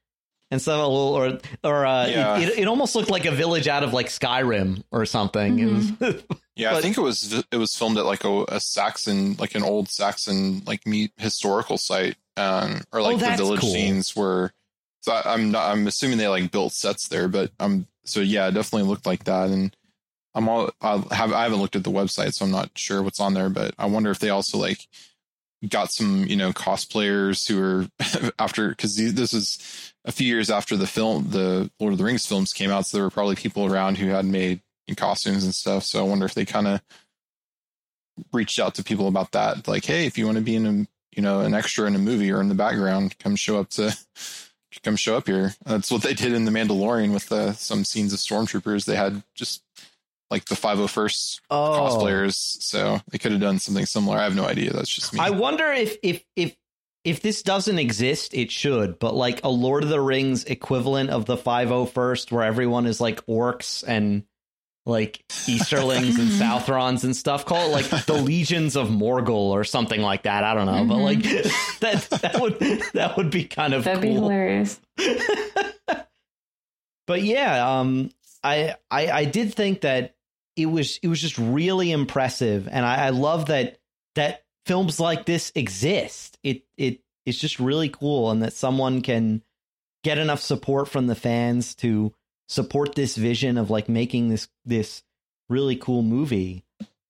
[0.50, 2.38] and stuff a little or or uh Yeah.
[2.38, 5.66] it, it, it almost looked like a village out of like skyrim or something It
[6.00, 6.24] was-
[6.56, 9.64] Yeah, I think it was it was filmed at like a, a Saxon, like an
[9.64, 13.74] old Saxon like me, historical site, um, or like the Oh, that's village cool.
[13.74, 14.52] scenes where.
[15.02, 15.72] So I, I'm not.
[15.72, 17.88] I'm assuming they like built sets there, but um.
[18.06, 19.76] So yeah, it definitely looked like that, and
[20.36, 20.72] I'm all.
[20.82, 21.34] I have.
[21.34, 23.50] I haven't looked at the website, so I'm not sure what's on there.
[23.50, 24.88] But I wonder if they also like
[25.70, 30.76] got some you know cosplayers who are after because this is a few years after
[30.76, 33.66] the film, the Lord of the Rings films came out, so there were probably people
[33.66, 34.62] around who had made
[34.98, 35.84] costumes and stuff.
[35.84, 36.82] So I wonder if they kind of
[38.34, 39.68] reached out to people about that.
[39.68, 42.00] Like, hey, if you want to be in a you know an extra in a
[42.00, 43.96] movie or in the background, come show up to
[44.84, 45.54] come show up here.
[45.66, 48.86] That's what they did in the Mandalorian with uh, some scenes of stormtroopers.
[48.86, 49.64] They had just
[50.30, 54.18] like the 501st oh cosplayers, so they could have done something similar.
[54.18, 54.74] I have no idea.
[54.74, 55.20] That's just me.
[55.20, 56.56] i wonder if if if
[57.04, 61.26] if this doesn't exist it should but like a lord of the rings equivalent of
[61.26, 64.24] the 501st where everyone is like orcs and
[64.86, 67.46] like Easterlings and Southrons and stuff.
[67.46, 70.44] Call it like the Legions of Morgul or something like that.
[70.44, 71.24] I don't know, but like
[71.80, 72.60] that that would
[72.94, 74.80] that would be kind of That'd be hilarious.
[77.08, 78.12] but yeah, um,
[78.44, 80.16] I, I I did think that
[80.56, 83.80] it was it was just really impressive, and I, I love that
[84.16, 86.38] that films like this exist.
[86.44, 89.44] It it it's just really cool, and that someone can
[90.04, 92.14] get enough support from the fans to
[92.54, 95.02] support this vision of like making this this
[95.50, 96.64] really cool movie.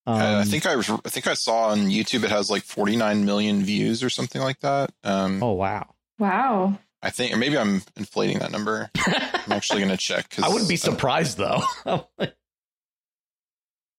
[0.06, 2.64] Um, Uh, I think I, was- I think I saw on YouTube it has like
[2.64, 4.92] 49 million views or something like that.
[5.04, 5.94] Um, Oh wow!
[6.20, 6.80] Wow.
[7.02, 8.90] I think, or maybe I'm inflating that number.
[8.96, 10.30] I'm actually going to check.
[10.30, 11.62] 'cause, I wouldn't be uh, surprised though.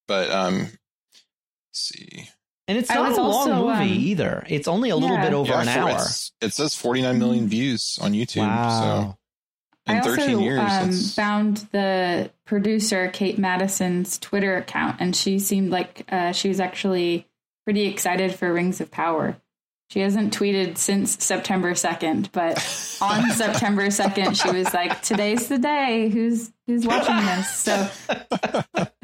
[0.08, 0.70] but um, let's
[1.72, 2.28] see.
[2.68, 4.44] and it's not a long also, movie um, either.
[4.48, 5.24] It's only a little Yeah.
[5.24, 5.98] bit over Yeah, an hour.
[6.40, 8.46] It says 49 million views on YouTube.
[8.46, 8.80] Wow.
[8.80, 9.18] So
[9.86, 15.38] in I 13 also years, um, found the producer Kate Madison's Twitter account, and she
[15.38, 17.26] seemed like uh, she was actually
[17.64, 19.36] pretty excited for Rings of Power.
[19.90, 22.56] She hasn't tweeted since September second, but
[23.02, 26.08] on September second, she was like, "Today's the day.
[26.08, 27.88] Who's who's watching this?" So,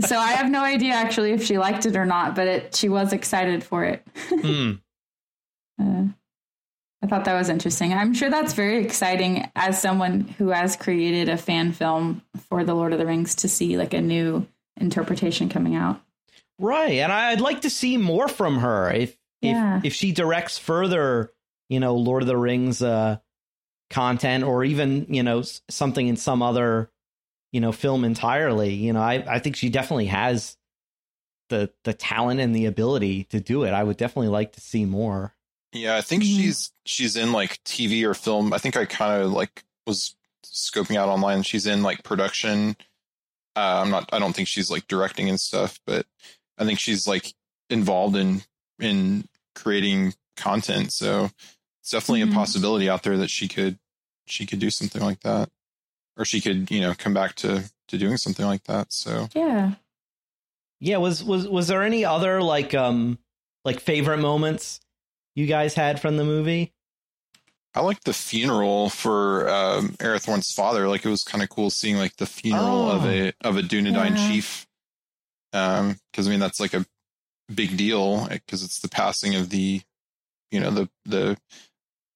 [0.01, 2.88] so I have no idea actually if she liked it or not, but it she
[2.88, 4.07] was excited for it.
[4.29, 4.73] Hmm.
[5.81, 6.09] Uh,
[7.03, 7.95] I thought that was interesting.
[7.95, 12.75] I'm sure that's very exciting as someone who has created a fan film for The
[12.75, 14.47] Lord of the Rings to see like a new
[14.79, 16.01] interpretation coming out.
[16.59, 19.79] Right, and I'd like to see more from her if Yeah.
[19.79, 21.33] if if she directs further,
[21.71, 23.17] you know, Lord of the Rings uh
[23.89, 26.91] content or even, you know, something in some other,
[27.51, 28.75] you know, film entirely.
[28.75, 30.59] You know, I I think she definitely has
[31.49, 33.71] the the talent and the ability to do it.
[33.71, 35.35] I would definitely like to see more.
[35.72, 36.26] Yeah, I think Mhm.
[36.37, 38.52] she's she's in like TV or film.
[38.52, 41.42] I think I kind of like was scoping out online.
[41.42, 42.76] She's in like production.
[43.56, 44.09] Uh, I'm not.
[44.12, 46.06] I don't think she's like directing and stuff, but
[46.59, 47.33] I think she's like
[47.68, 48.42] involved in
[48.80, 50.92] in creating content.
[50.92, 51.30] So
[51.83, 52.33] it's definitely Mhm.
[52.33, 53.78] a possibility out there that she could
[54.26, 55.50] she could do something like that,
[56.16, 58.92] or she could you know come back to to doing something like that.
[58.92, 59.74] So Yeah.
[60.80, 63.18] Yeah, was was was there any other like um
[63.64, 64.80] like favorite moments
[65.35, 66.73] you guys had from the movie?
[67.75, 70.88] I like the funeral for um, Arathorn's father.
[70.88, 73.09] Like it was kind of cool seeing like the funeral of Oh.
[73.09, 74.29] a of a Dunedain Yeah.
[74.29, 74.66] chief.
[75.53, 76.85] Um, because I mean that's like a
[77.53, 79.81] big deal because it's the passing of the,
[80.51, 81.37] you know, the the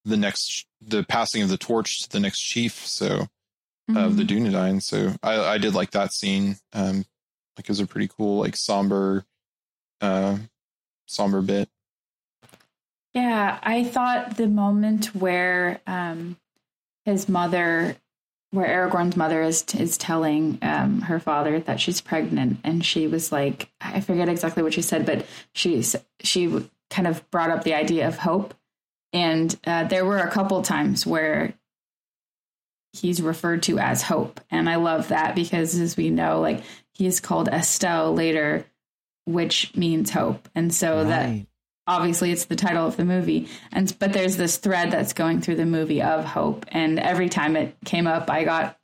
[0.05, 2.85] the next the passing of the torch to the next chief.
[2.87, 3.27] So
[3.94, 4.24] of the.
[4.24, 4.83] Dunedain.
[4.83, 6.57] So I I did like that scene.
[6.72, 7.05] Um,
[7.57, 9.24] like it was a pretty cool like somber,
[10.00, 10.38] uh,
[11.07, 11.68] somber bit.
[13.14, 16.37] Yeah, I thought the moment where um,
[17.05, 17.96] his mother,
[18.50, 23.31] where Aragorn's mother is is telling um, her father that she's pregnant, and she was
[23.31, 25.85] like, I forget exactly what she said, but she
[26.22, 28.53] she kind of brought up the idea of hope,
[29.12, 31.55] and uh, there were a couple times where
[32.92, 37.20] he's referred to as hope, and I love that because as we know, like he's
[37.20, 38.66] called Estel later,
[39.24, 41.46] which means hope, and so that Right.
[41.87, 43.49] Obviously it's the title of the movie.
[43.73, 46.66] And but there's this thread that's going through the movie of hope.
[46.68, 48.79] And every time it came up i got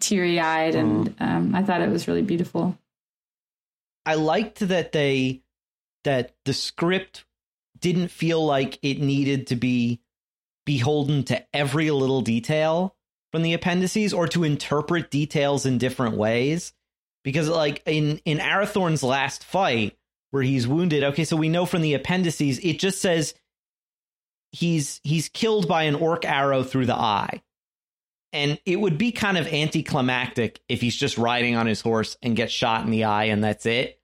[0.00, 2.76] teary-eyed and um, i thought it was really beautiful.
[4.06, 5.42] I liked that they
[6.04, 7.24] that the script
[7.78, 10.00] didn't feel like it needed to be
[10.66, 12.94] beholden to every little detail
[13.32, 16.72] from the appendices or to interpret details in different ways.
[17.22, 19.96] Because like in in Arathorn's last fight
[20.34, 23.34] where he's wounded okay so we know from the appendices it just says
[24.50, 27.40] he's he's killed by an orc arrow through the eye
[28.32, 32.34] and it would be kind of anticlimactic if he's just riding on his horse and
[32.34, 34.00] gets shot in the eye and that's it.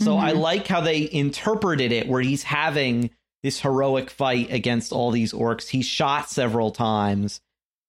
[0.00, 0.38] So I Mhm.
[0.38, 3.10] like how they interpreted it where he's having
[3.42, 5.68] this heroic fight against all these orcs.
[5.68, 7.42] He's shot several times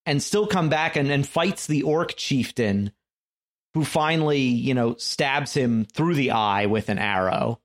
[0.06, 2.92] and still come back and, and fights the orc chieftain
[3.74, 7.62] who finally, you know, stabs him through the eye with an arrow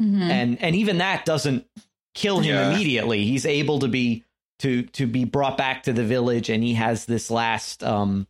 [0.00, 0.20] Mhm.
[0.30, 1.66] and and even that doesn't
[2.14, 2.70] kill him Yeah.
[2.72, 3.24] immediately.
[3.24, 4.24] He's able to be
[4.60, 8.26] to to be brought back to the village, and he has this last um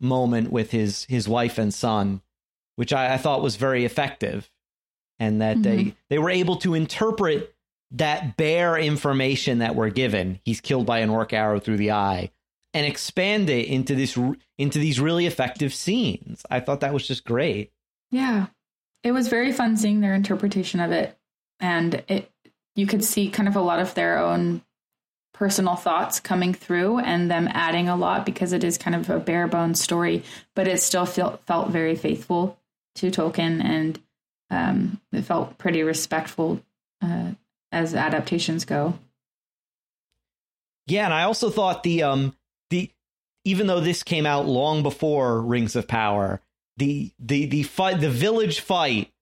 [0.00, 2.22] moment with his his wife and son,
[2.76, 4.50] which I, I thought was very effective,
[5.18, 7.54] and that they they were able to interpret
[7.90, 10.40] that bare information that we're given.
[10.44, 12.30] He's killed by an orc arrow through the eye.
[12.74, 14.16] And expand it into this
[14.58, 16.44] into these really effective scenes.
[16.50, 17.72] I thought that was just great.
[18.10, 18.46] yeah
[19.08, 21.16] it was very fun seeing their interpretation of it.
[21.60, 22.30] And it
[22.76, 24.62] you could see kind of a lot of their own
[25.34, 29.20] personal thoughts coming through and them adding a lot because it is kind of a
[29.20, 30.24] bare bones story
[30.56, 32.58] but it still felt felt very faithful
[32.96, 34.00] to tolkien and
[34.50, 36.60] um, it felt pretty respectful
[37.02, 37.32] uh,
[37.70, 38.98] as adaptations go.
[40.86, 42.34] Yeah, and I also thought the um
[42.70, 42.90] the
[43.44, 46.40] even though this came out long before Rings of Power,
[46.78, 49.12] the the the fight the village fight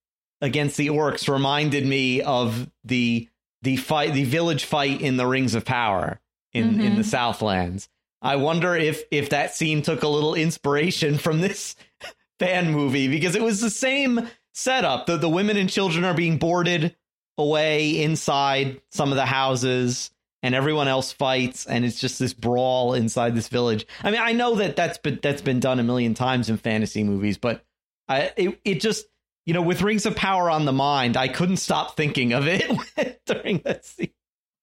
[0.40, 3.28] against the orcs reminded me of the
[3.62, 6.20] the fight the village fight in the Rings of Power
[6.52, 6.96] in in Mhm.
[6.96, 7.88] the Southlands.
[8.22, 11.74] I wonder if if that scene took a little inspiration from this
[12.38, 15.06] fan movie because it was the same setup.
[15.06, 16.94] The the women and children are being boarded
[17.38, 20.10] away inside some of the houses
[20.42, 23.86] and everyone else fights and it's just this brawl inside this village.
[24.02, 27.04] I mean, I know that that's been that's been done a million times in fantasy
[27.04, 27.64] movies, but
[28.08, 29.06] I it, it just
[29.44, 33.20] you know with Rings of Power on the mind, I couldn't stop thinking of it
[33.26, 34.10] during that scene.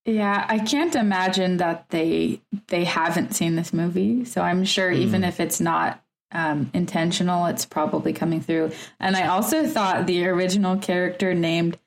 [0.06, 4.26] Yeah, I can't imagine that they they haven't seen this movie.
[4.26, 8.72] So I'm sure even if it's not um, intentional, it's probably coming through.
[9.00, 11.78] And I also thought the original character named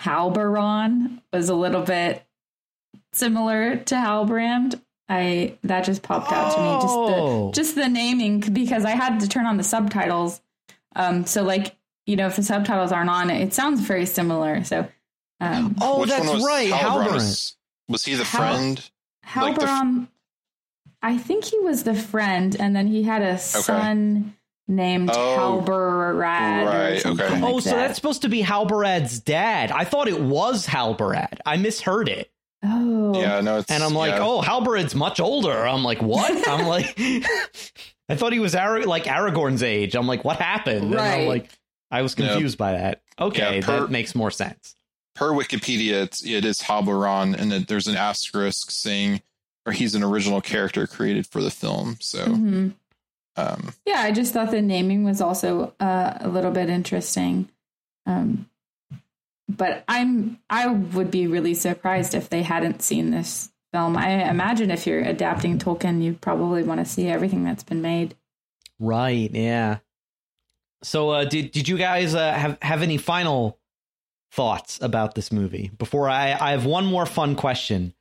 [0.00, 2.25] Halbaron was a little bit
[3.16, 4.80] similar to Halbrand.
[5.08, 7.52] I that just popped out to me Oh.
[7.52, 10.40] just the just the naming because I had to turn on the subtitles.
[10.96, 11.76] Um, so like
[12.06, 14.64] you know if the subtitles aren't on, it sounds very similar.
[14.64, 14.88] So
[15.40, 17.06] um, Oh, Which that's one was right, Halbrand?
[17.06, 17.12] Halbrand.
[17.12, 17.56] Was,
[17.88, 18.90] was he the Hal- friend?
[19.36, 20.06] Like the
[21.02, 24.34] I think he was the friend, and then he had a son
[24.66, 26.66] named Oh, Halbarad.
[26.66, 27.40] right, Or okay.
[27.40, 27.76] like Oh, so that.
[27.76, 29.70] that's supposed to be Halbarad's dad.
[29.70, 31.38] I thought it was Halbarad.
[31.46, 32.30] I misheard it.
[32.62, 34.22] Oh Yeah, no, it's And I'm like, yeah.
[34.22, 35.66] oh, Halbarad's much older.
[35.66, 36.30] I'm like, what?
[36.48, 36.94] I'm like,
[38.08, 39.94] I thought he was Ara- like Aragorn's age.
[39.96, 40.84] I'm like, what happened?
[40.92, 41.28] And I'm Right.
[41.28, 41.50] like,
[41.90, 42.28] I was No.
[42.28, 43.02] confused by that.
[43.18, 44.74] Okay, Yeah, per- that makes more sense.
[45.14, 49.22] per Wikipedia, it's, it is Halbaron, and that there's an asterisk saying,
[49.64, 51.96] or he's an original character created for the film.
[52.00, 52.74] So, Mhm.
[53.36, 54.00] um, yeah.
[54.00, 57.48] I just thought the naming was also uh, a little bit interesting.
[58.06, 58.48] Um,
[59.48, 63.96] but I'm I would be really surprised if they hadn't seen this film.
[63.96, 68.14] I imagine if you're adapting Tolkien, you probably want to see everything that's been made.
[68.78, 69.30] Right.
[69.32, 69.78] Yeah.
[70.82, 73.58] So, uh, did did you guys uh, have have any final
[74.32, 77.94] thoughts about this movie before I I have one more fun question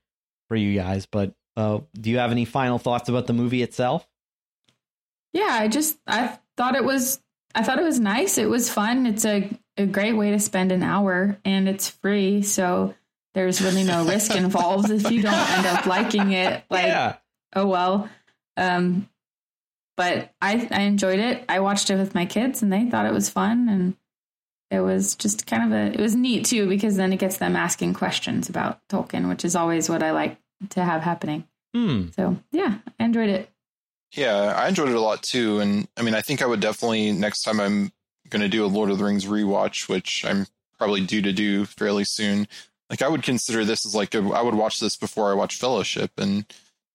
[0.48, 4.08] for you guys, but uh, do you have any final thoughts about the movie itself?
[5.34, 7.22] Yeah, I just I thought it was
[7.54, 8.38] I thought it was nice.
[8.38, 9.06] It was fun.
[9.06, 12.94] It's a a great way to spend an hour, and it's free, so
[13.34, 16.64] there's really no risk involved if you don't end up liking it.
[16.70, 17.18] Like, yeah.
[17.56, 18.10] oh well.
[18.58, 19.10] Um,
[19.98, 21.46] but I I enjoyed it.
[21.50, 23.96] I watched it with my kids, and they thought it was fun, and
[24.72, 27.56] it was just kind of a it was neat too because then it gets them
[27.56, 30.38] asking questions about Tolkien, which is always what I like
[30.70, 31.48] to have happening.
[31.74, 32.08] Hmm.
[32.16, 33.50] So yeah, I enjoyed it.
[34.14, 35.60] Yeah, I enjoyed it a lot too.
[35.60, 37.92] And I mean, I think I would definitely next time I'm
[38.36, 40.46] going to do a Lord of the Rings rewatch, which I'm
[40.78, 42.50] probably due to do fairly soon.
[42.90, 45.56] Like I would consider this as like a, I would watch this before I watch
[45.56, 46.46] Fellowship, and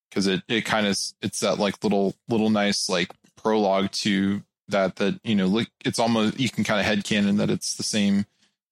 [0.08, 4.96] because it it kind of it's that like little little nice like prologue to that
[4.96, 8.26] that you know like it's almost you can kind of headcanon that it's the same,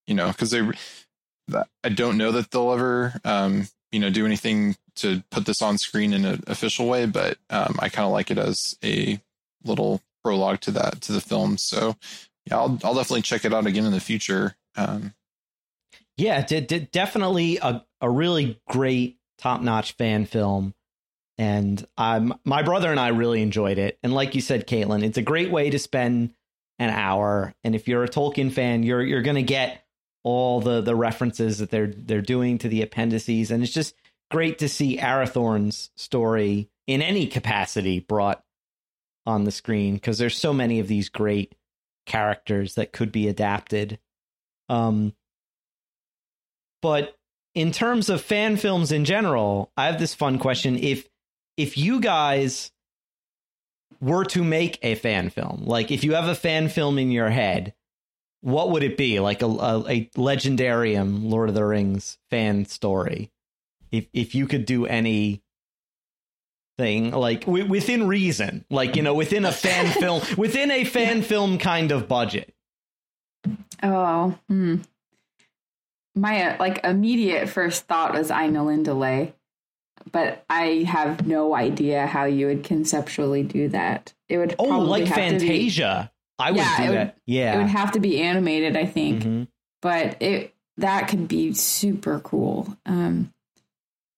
[0.07, 0.61] you know, because they
[1.83, 5.79] I don't know that they'll ever um you know do anything to put this on
[5.79, 9.19] screen in an official way, but um, I kind of like it as a
[9.65, 11.57] little prologue to that to the film.
[11.57, 11.97] So
[12.51, 14.57] yeah, I'll I'll definitely check it out again in the future.
[14.77, 15.15] Um,
[16.17, 20.75] yeah, d- d- definitely a a really great top notch fan film,
[21.37, 23.99] and um, my brother and I really enjoyed it.
[24.03, 26.35] And like you said, Kaitlyn, it's a great way to spend
[26.79, 27.55] an hour.
[27.65, 29.85] And if you're a Tolkien fan, you're you're gonna get
[30.25, 33.95] all the the references that they're they're doing to the appendices, and it's just
[34.31, 38.43] great to see Arathorn's story in any capacity brought
[39.27, 41.55] on the screen because there's so many of these great
[42.09, 43.99] characters that could be adapted.
[44.69, 45.15] Um,
[46.83, 47.17] but
[47.55, 51.07] in terms of fan films in general, I have this fun question: if
[51.57, 52.73] if you guys
[54.01, 57.31] were to make a fan film, like if you have a fan film in your
[57.31, 57.75] head,
[58.41, 59.21] what would it be?
[59.21, 63.31] Like a, a, a legendarium Lord of the Rings fan story?
[63.91, 65.43] if if you could do any
[66.79, 71.21] thing like w- within reason like you know within a fan film within a fan
[71.23, 72.55] film kind of budget
[73.83, 74.77] oh hmm.
[76.15, 79.33] my uh, like immediate first thought was Ainulindalë
[80.13, 84.15] but I have no idea how you would conceptually do that.
[84.29, 87.19] It would oh like have to be- fantasia i would Yeah, do it would- that
[87.27, 89.23] yeah it would have to be animated, I think.
[89.25, 89.49] Mhm.
[89.83, 92.75] but it that could be super cool.
[92.87, 93.35] Um,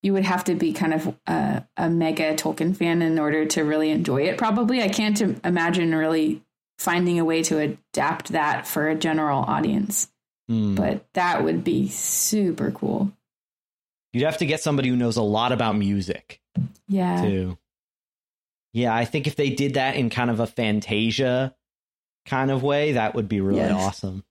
[0.03, 3.62] you would have to be kind of a, a mega Tolkien fan in order to
[3.62, 4.38] really enjoy it.
[4.38, 6.42] Probably, I can't imagine really
[6.78, 10.09] finding a way to adapt that for a general audience.
[10.48, 10.74] Hmm.
[10.74, 13.12] But that would be super cool.
[14.12, 16.40] you'd have to get somebody who knows a lot about music
[16.88, 17.59] Yeah, too
[18.72, 21.55] yeah i think if they did that in kind of a fantasia
[22.26, 23.80] kind of way that would be really Yes.
[23.80, 24.24] awesome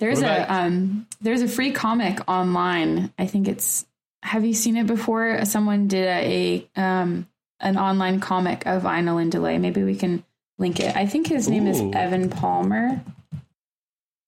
[0.00, 3.12] there's a um, there's a free comic online.
[3.18, 3.84] I think it's.
[4.22, 5.44] Have you seen it before?
[5.44, 7.26] Someone did a, a um,
[7.60, 9.60] an online comic of Ainulindalë.
[9.60, 10.24] Maybe we can
[10.58, 10.94] link it.
[10.96, 13.02] I think his name is Evan Palmer.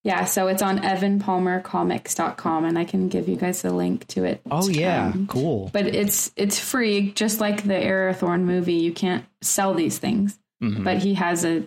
[0.03, 4.41] Yeah, so it's on evanpalmercomics.com and I can give you guys the link to it.
[4.51, 8.73] oh yeah Um, cool but it's it's free just like the Arathorn movie.
[8.73, 10.83] You can't sell these things, Mhm.
[10.83, 11.63] but he has a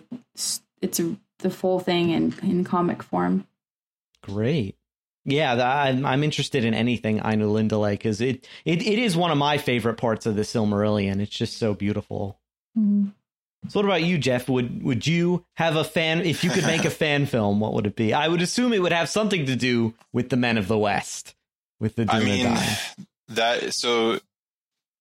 [0.81, 3.47] it's a, the full thing in in comic form.
[4.21, 4.75] Great.
[5.29, 9.57] Yeah, I'm, I'm interested in anything Ainulindalë because it, it it is one of my
[9.57, 11.19] favorite parts of the Silmarillion.
[11.19, 12.39] It's just so beautiful.
[12.77, 13.11] Mhm.
[13.67, 14.47] So, what about you, Jeff?
[14.47, 17.59] Would would you have a fan if you could make a fan film?
[17.59, 18.13] What would it be?
[18.13, 21.35] I would assume it would have something to do with the Men of the West,
[21.79, 23.05] with the I mean, Dunedain.
[23.29, 24.19] that so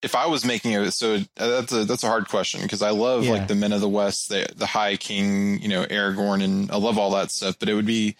[0.02, 3.24] if I was making it, so that's a that's a hard question because I love
[3.24, 3.32] Yeah.
[3.32, 6.78] like the Men of the West, the the High King, you know, Aragorn, and I
[6.78, 7.56] love all that stuff.
[7.60, 8.16] But it would be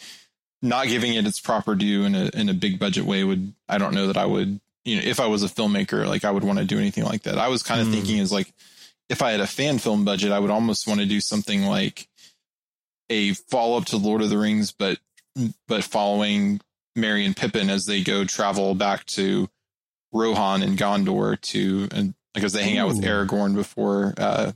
[0.63, 3.25] not giving it its proper due in a in a big budget way.
[3.25, 6.25] Would I don't know that I would, you know, if I was a filmmaker, like
[6.25, 7.39] I would want to do anything like that.
[7.39, 7.93] I was kind of Hmm.
[7.95, 8.53] thinking is like
[9.09, 12.09] if I had a fan film budget, I would almost want to do something like
[13.09, 14.99] a follow up to Lord of the Rings, but
[15.69, 16.61] but following
[16.97, 19.49] Merry and Pippin as they go travel back to
[20.13, 23.07] Rohan and Gondor to and because they hang out with Ooh.
[23.07, 24.53] Aragorn before uh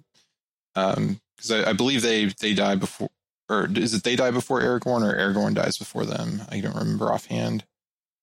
[0.74, 3.10] um because I, I believe they they die before
[3.50, 6.42] or is it they die before Aragorn or Aragorn dies before them?
[6.48, 7.64] I don't remember offhand.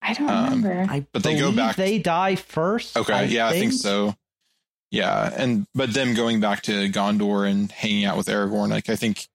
[0.02, 0.92] I don't Um, remember.
[0.92, 2.96] I but they go back- They die first.
[2.98, 4.16] Okay, yeah, I think so.
[4.90, 8.96] Yeah, and but them going back to Gondor and hanging out with Aragorn, like I
[8.96, 9.28] think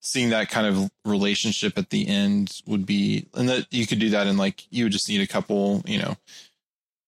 [0.00, 4.10] seeing that kind of relationship at the end would be, and that you could do
[4.10, 6.16] that in like you would just need a couple, you know.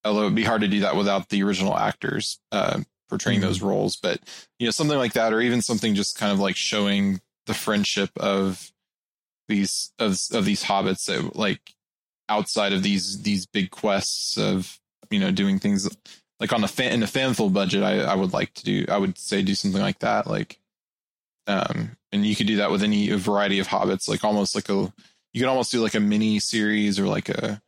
[0.04, 2.80] Although it'd be hard to do that without the original actors uh,
[3.10, 3.42] portraying Mhm.
[3.42, 4.18] those roles, but
[4.58, 8.10] you know something like that, or even something just kind of like showing the friendship
[8.16, 8.70] of
[9.48, 11.74] these of of these hobbits that like
[12.28, 14.78] outside of these these big quests of
[15.10, 15.88] you know doing things
[16.40, 18.86] like on a fan in a fanful budget, I, I would like to do.
[18.88, 20.26] I would say do something like that.
[20.26, 20.58] Like,
[21.46, 24.08] um, and you could do that with any variety of hobbits.
[24.08, 24.92] Like almost like a
[25.32, 27.60] you could almost do like a mini series or like a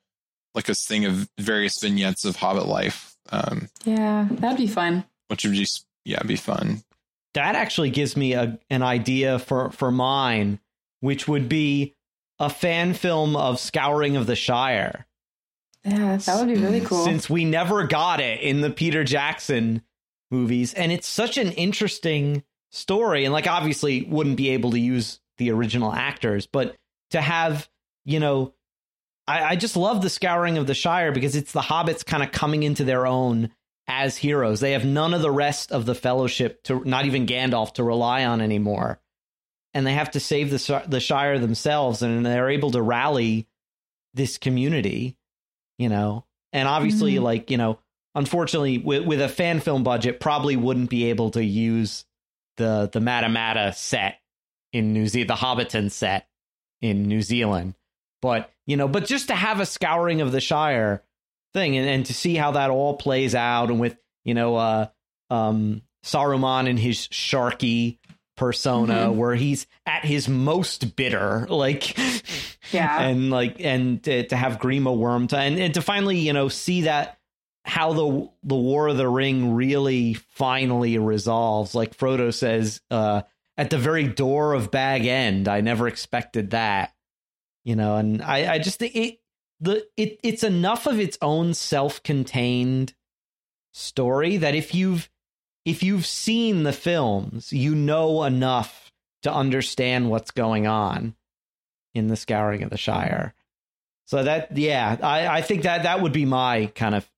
[0.54, 3.14] like a thing of various vignettes of Hobbit life.
[3.30, 5.04] Um, yeah, that'd be fun.
[5.28, 6.82] Which would just yeah be fun.
[7.34, 10.60] That actually gives me a, an idea for for mine,
[11.00, 11.94] which would be
[12.38, 15.06] a fan film of Scouring of the Shire.
[15.84, 17.04] Yeah, that would be really cool.
[17.04, 19.82] Since we never got it in the Peter Jackson
[20.30, 25.20] movies, and it's such an interesting story, and like obviously wouldn't be able to use
[25.38, 26.76] the original actors, but
[27.10, 27.68] to have
[28.04, 28.52] you know
[29.26, 32.32] I, I just love the scouring of the Shire because it's the hobbits kind of
[32.32, 33.50] coming into their own
[33.92, 34.60] as heroes.
[34.60, 38.24] They have none of the rest of the fellowship to not even Gandalf to rely
[38.24, 39.00] on anymore.
[39.74, 43.48] And they have to save the the Shire themselves and they're able to rally
[44.14, 45.16] this community,
[45.78, 46.24] you know.
[46.52, 47.24] And obviously mm-hmm.
[47.24, 47.78] like, you know,
[48.14, 52.04] unfortunately with with a fan film budget probably wouldn't be able to use
[52.56, 54.20] the the Matamata set
[54.72, 56.28] in New Zealand, the Hobbiton set
[56.80, 57.74] in New Zealand.
[58.22, 61.02] But you know, but just to have a scouring of the Shire
[61.54, 64.86] thing and, and to see how that all plays out and with, you know, uh
[65.30, 67.98] um Saruman and his sharky
[68.36, 69.18] persona mm-hmm.
[69.18, 71.96] where he's at his most bitter like
[72.72, 76.48] yeah and like and to, to have grima wormtongue and, and to finally you know
[76.48, 77.18] see that
[77.64, 83.20] how the the war of the ring really finally resolves like frodo says uh
[83.58, 86.92] at the very door of bag end i never expected that
[87.64, 89.18] you know and i i just think it
[89.62, 92.92] the it it's enough of its own self-contained
[93.72, 95.08] story that if you've
[95.64, 98.92] if you've seen the films you know enough
[99.22, 101.14] to understand what's going on
[101.94, 103.34] in the scouring of the shire.
[104.04, 107.08] So that yeah i i think that that would be my kind of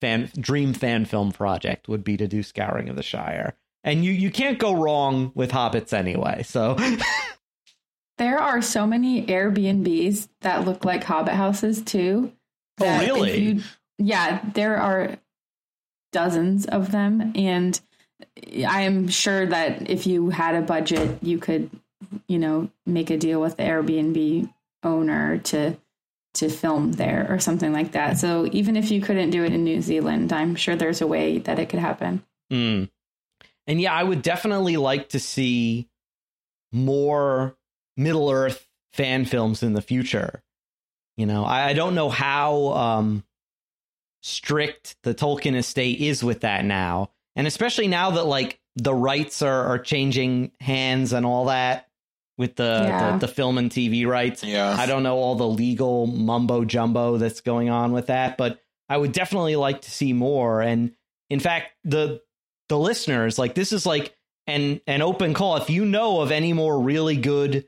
[0.00, 3.54] fan dream fan film project would be to do scouring of the shire.
[3.82, 6.76] And you you can't go wrong with hobbits anyway so
[8.20, 12.30] There are so many Airbnbs that look like Hobbit houses too.
[12.78, 13.40] Oh, really?
[13.40, 13.62] You,
[13.96, 15.16] yeah, there are
[16.12, 17.80] dozens of them, and
[18.46, 21.70] I am sure that if you had a budget, you could,
[22.28, 24.52] you know, make a deal with the Airbnb
[24.82, 25.78] owner to
[26.34, 28.18] to film there or something like that.
[28.18, 31.38] So even if you couldn't do it in New Zealand, I'm sure there's a way
[31.38, 32.22] that it could happen.
[32.52, 32.90] Mm.
[33.66, 35.88] And yeah, I would definitely like to see
[36.70, 37.56] more
[38.00, 40.42] Middle Earth fan films in the future.
[41.16, 43.24] You know, I, I don't know how um,
[44.22, 49.42] strict the Tolkien estate is with that now, and especially now that like the rights
[49.42, 51.88] are, are changing hands and all that
[52.38, 53.12] with the, yeah.
[53.12, 54.42] the, the film and TV rights.
[54.42, 58.62] Yeah, I don't know all the legal mumbo jumbo that's going on with that, but
[58.88, 60.62] I would definitely like to see more.
[60.62, 60.94] And
[61.28, 62.22] in fact, the
[62.70, 65.56] the listeners like this is like an an open call.
[65.56, 67.66] If you know of any more really good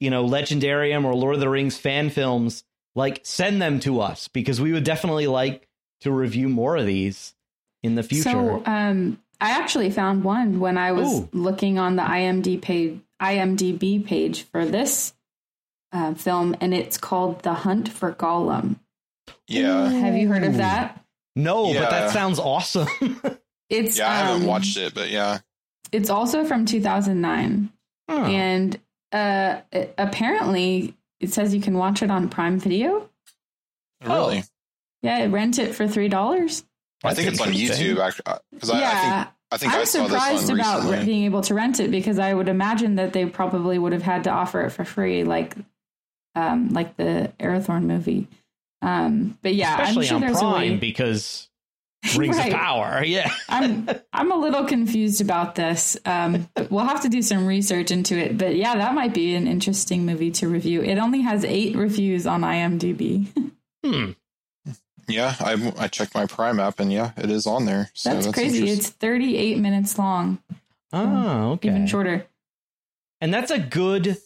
[0.00, 4.28] you know, Legendarium or Lord of the Rings fan films, like send them to us
[4.28, 5.68] because we would definitely like
[6.00, 7.34] to review more of these
[7.82, 8.30] in the future.
[8.30, 11.28] So, um, I actually found one when I was Ooh.
[11.32, 15.14] looking on the IMDb page, IMDb page for this
[15.92, 18.78] uh, film, and it's called The Hunt for Gollum.
[19.46, 19.88] Yeah.
[19.88, 21.02] Have you heard of that?
[21.36, 21.80] No, yeah.
[21.80, 22.88] but that sounds awesome.
[23.68, 25.38] it's yeah, I haven't um, watched it, but yeah,
[25.92, 27.70] it's also from 2009,
[28.08, 28.16] huh.
[28.16, 28.78] and
[29.12, 29.60] uh,
[29.98, 33.08] apparently it says you can watch it on Prime Video.
[34.04, 34.38] Really?
[34.38, 34.42] Oh.
[35.02, 36.64] Yeah, rent it for three dollars.
[37.02, 39.28] I think it's on YouTube actually because yeah.
[39.50, 41.04] I, I, think I think I'm I surprised about recently.
[41.06, 44.24] being able to rent it because I would imagine that they probably would have had
[44.24, 45.54] to offer it for free, like
[46.34, 48.28] um, like the Arathorn movie.
[48.82, 50.76] Um, but yeah, especially I'm sure on there's Prime a way.
[50.76, 51.49] because
[52.16, 52.52] Rings right.
[52.52, 53.02] of Power.
[53.04, 53.30] Yeah.
[53.48, 55.98] I'm I'm a little confused about this.
[56.06, 58.38] Um, we'll have to do some research into it.
[58.38, 60.82] But yeah, that might be an interesting movie to review.
[60.82, 63.26] It only has eight reviews on IMDb.
[63.84, 64.12] hmm.
[65.08, 67.90] Yeah, I I checked my Prime app and yeah, it is on there.
[67.94, 68.68] So that's, that's crazy.
[68.68, 70.38] It's 38 minutes long.
[70.92, 71.68] Oh, okay.
[71.68, 72.26] Even shorter.
[73.20, 74.16] And that's a good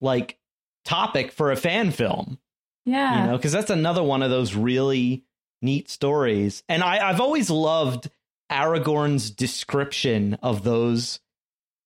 [0.00, 0.38] like
[0.84, 2.38] topic for a fan film.
[2.84, 3.22] Yeah.
[3.22, 5.24] You know, because that's another one of those really
[5.64, 6.62] neat stories.
[6.68, 8.10] And I, I've always loved
[8.52, 11.20] Aragorn's description of those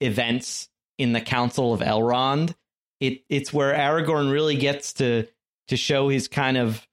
[0.01, 0.69] events
[0.99, 2.55] in the Council of Elrond.
[3.01, 5.27] It it's where Aragorn really gets to
[5.69, 6.87] to show his kind of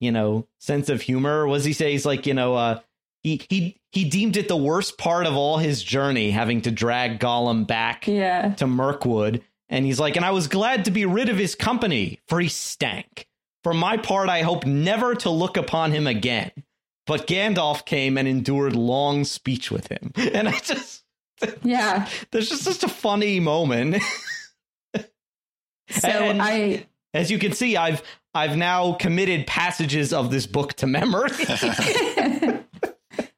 [0.00, 1.46] you know sense of humor.
[1.46, 2.80] Was he say he's like you know uh,
[3.22, 7.18] he he he deemed it the worst part of all his journey having to drag
[7.18, 8.54] Gollum back yeah.
[8.54, 9.42] to Mirkwood.
[9.70, 12.48] And he's like, and I was glad to be rid of his company, for he
[12.48, 13.27] stank.
[13.68, 16.52] For my part, I hope never to look upon him again.
[17.06, 20.10] but Gandalf came and endured long speech with him.
[20.16, 21.02] And I just
[21.62, 22.08] Yeah.
[22.30, 24.02] there's just such a funny moment.
[25.90, 28.02] So And- I As you can see, I've
[28.32, 31.28] I've now committed passages of this book to memory.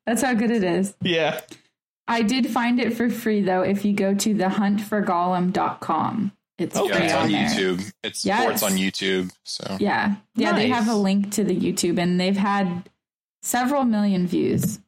[0.07, 0.95] That's how good it is.
[1.03, 1.41] yeah.
[2.07, 6.33] I did find it for free though if you go to thehuntforgollum.com.
[6.61, 6.89] It's Okay.
[6.89, 7.31] Yeah, it's on on.
[7.31, 7.93] YouTube.
[8.05, 8.47] It's Yes.
[8.47, 9.31] or it's on YouTube.
[9.45, 10.17] So Yeah.
[10.35, 12.89] Yeah, they have a link to the YouTube and they've had
[13.43, 14.79] several million views.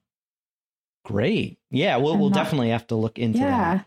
[1.04, 1.58] Great.
[1.70, 3.44] Yeah, we'll I'm we'll not- definitely have to look into that.
[3.46, 3.80] Yeah.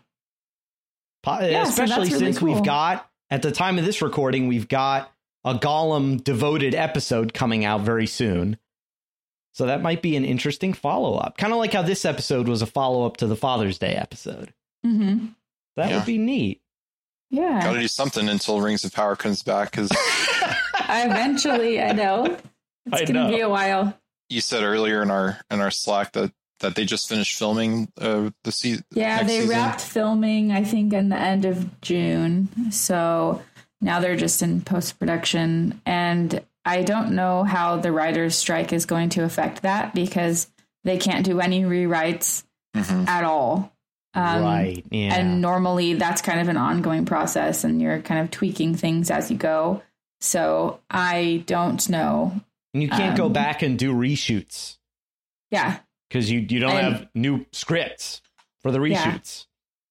[1.22, 4.68] Po- Yeah, Especially that's really since we've got at the time of this recording, we've
[4.68, 5.10] got
[5.44, 8.58] a Gollum devoted episode coming out very soon.
[9.52, 11.38] So that might be an interesting follow up.
[11.38, 14.52] Kind of like how this episode was a follow up to the Father's Day episode.
[14.84, 15.28] hmm
[15.76, 15.96] That Yeah.
[15.96, 16.60] would be neat.
[17.30, 17.62] Yeah.
[17.62, 19.90] got to do something until Rings of Power comes back because
[20.88, 22.24] Eventually, I know.
[22.86, 23.30] It's I going know.
[23.30, 23.98] to be a while.
[24.28, 28.30] you said earlier in our in our Slack that that they just finished filming uh,
[28.44, 28.84] the season.
[28.92, 32.70] Yeah, they wrapped filming, I think, in the end of June.
[32.72, 33.42] So
[33.82, 35.82] now they're just in post production.
[35.84, 40.48] And I don't know how the writer's strike is going to affect that because
[40.84, 42.42] they can't do any rewrites
[42.74, 43.72] hmm at all.
[44.16, 44.84] Um, right.
[44.90, 45.14] Yeah.
[45.14, 49.30] And normally that's kind of an ongoing process and you're kind of tweaking things as
[49.30, 49.82] you go.
[50.20, 52.40] So I don't know.
[52.72, 54.78] And you can't go um, back and do reshoots
[55.50, 55.78] Yeah.
[56.08, 58.22] because you, you don't And- have new scripts
[58.62, 59.04] for the Yeah.
[59.04, 59.46] reshoots.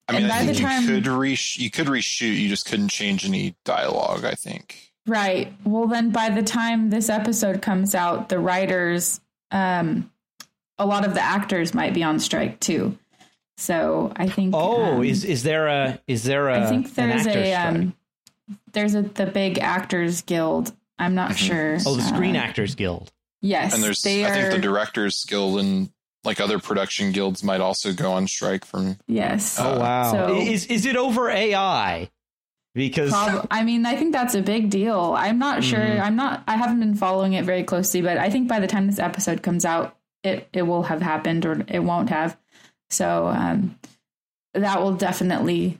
[0.07, 2.35] I mean, And I by think the you could resh you could reshoot.
[2.39, 4.23] You just couldn't change any dialogue.
[4.25, 4.91] I think.
[5.07, 5.53] Right.
[5.63, 9.19] Well, then by the time this episode comes out, the writers,
[9.51, 10.11] um,
[10.77, 12.97] a lot of the actors might be on strike too.
[13.57, 14.53] So I think.
[14.55, 17.53] Oh, um, is is there a is there a I think an there's actor's a
[17.53, 17.95] um,
[18.73, 20.73] there's a the big Actors Guild.
[20.99, 21.35] I'm not Mhm.
[21.37, 21.77] sure.
[21.85, 23.11] oh the Screen Uh, Actors Guild.
[23.41, 24.33] Yes, And there's they I are.
[24.33, 25.89] think the Directors Guild and
[26.23, 28.97] like other production guilds might also go on strike from.
[29.07, 29.59] yes.
[29.59, 30.11] Uh, Oh wow!
[30.11, 32.09] so- is is it over AI?
[32.73, 35.15] Because Prob- I mean, I think that's a big deal.
[35.17, 35.79] I'm not sure.
[35.79, 36.01] Mhm.
[36.01, 36.43] I'm not.
[36.45, 39.41] I haven't been following it very closely, but I think by the time this episode
[39.41, 39.95] comes out,
[40.25, 42.35] it it will have happened or it won't have.
[42.89, 43.77] So um,
[44.53, 45.79] that will definitely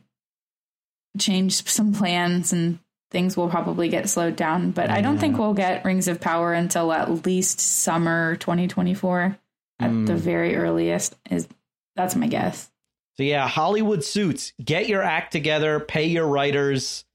[1.20, 2.80] change some plans and
[3.12, 4.72] things will probably get slowed down.
[4.72, 5.20] But I don't Yeah.
[5.22, 9.38] think we'll get Rings of Power until at least summer 2024
[9.80, 10.18] at the Mm.
[10.18, 11.16] very earliest.
[11.30, 11.48] Is
[11.96, 12.70] that's my guess.
[13.18, 14.52] so yeah, Hollywood suits.
[14.64, 15.80] Get your act together.
[15.80, 17.06] Pay your writers,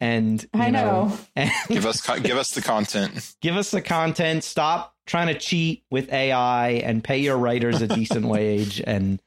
[0.00, 1.16] and you I know.
[1.36, 3.34] and Give us give us the content.
[3.40, 4.42] give us the content.
[4.42, 9.22] Stop trying to cheat with AI and pay your writers a decent wage, and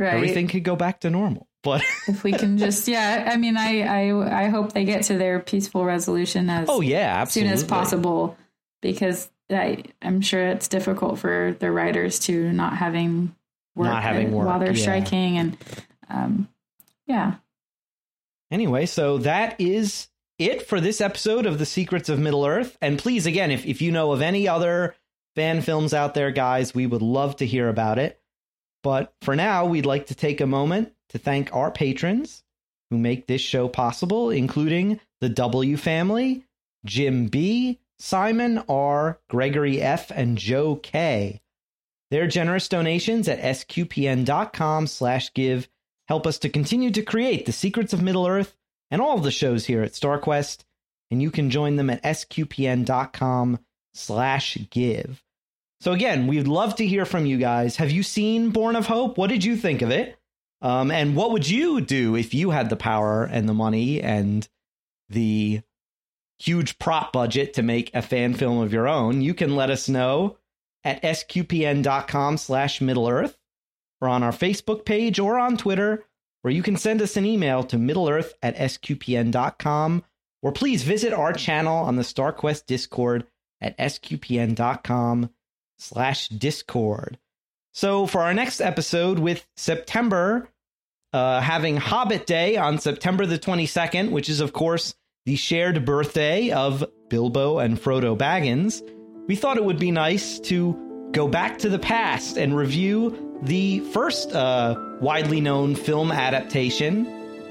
[0.00, 0.14] Right.
[0.14, 1.46] everything could go back to normal.
[1.62, 5.18] But if we can just yeah i mean i i i hope they get to
[5.18, 7.52] their peaceful resolution as oh yeah, soon absolutely.
[7.52, 8.38] as possible
[8.80, 13.36] because I, i'm sure it's difficult for the writers to not having
[13.76, 14.82] work, Not having while they're yeah.
[14.82, 15.58] striking and
[16.08, 16.48] um
[17.06, 17.34] yeah
[18.50, 22.76] Anyway, so that is it for this episode of The Secrets of Middle Earth.
[22.80, 24.96] And please, again, if, if you know of any other
[25.36, 28.19] fan films out there, guys, we would love to hear about it.
[28.82, 32.42] But for now, we'd like to take a moment to thank our patrons
[32.90, 36.44] who make this show possible, including the W family,
[36.84, 41.40] Jim B, Simon R, Gregory F, and Joe K.
[42.10, 45.68] Their generous donations at sqpn.com slash give
[46.08, 48.56] help us to continue to create the secrets of Middle Earth
[48.90, 50.64] and all of the shows here at StarQuest,
[51.10, 53.60] and you can join them at sqpn.com
[53.94, 55.22] slash give.
[55.80, 57.76] So again, we'd love to hear from you guys.
[57.76, 59.16] Have you seen Born of Hope?
[59.16, 60.18] What did you think of it?
[60.60, 64.46] Um, and what would you do if you had the power and the money and
[65.08, 65.62] the
[66.38, 69.22] huge prop budget to make a fan film of your own?
[69.22, 70.36] You can let us know
[70.84, 73.38] at sqpn.com slash Middle Earth
[74.02, 76.04] or on our Facebook page or on Twitter,
[76.44, 80.04] or you can send us an email to middleearth at sqpn.com,
[80.42, 83.26] or please visit our channel on the StarQuest Discord
[83.62, 85.30] at sqpn.com
[85.80, 87.18] slash discord.
[87.72, 90.48] So for our next episode with September,
[91.12, 94.94] uh, having Hobbit Day on September the 22nd, which is, of course,
[95.26, 98.82] the shared birthday of Bilbo and Frodo Baggins,
[99.26, 103.80] we thought it would be nice to go back to the past and review the
[103.80, 107.06] first uh, widely known film adaptation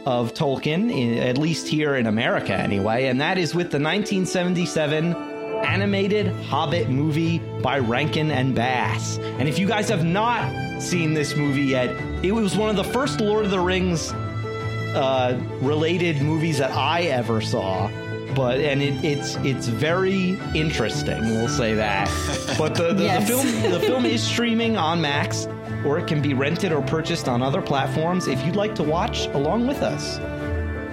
[0.06, 5.29] of Tolkien, in, at least here in America anyway, and that is with the 1977
[5.64, 9.18] animated Hobbit movie by Rankin and Bass.
[9.18, 11.90] And if you guys have not seen this movie yet,
[12.24, 17.04] it was one of the first Lord of the Rings uh, related movies that I
[17.04, 17.90] ever saw.
[18.36, 21.20] but and it, it's it's very interesting.
[21.22, 22.08] We'll say that.
[22.58, 23.28] But the, the, Yes.
[23.30, 25.48] the film the film is streaming on Max,
[25.86, 29.28] or it can be rented or purchased on other platforms if you'd like to watch
[29.28, 30.18] along with us.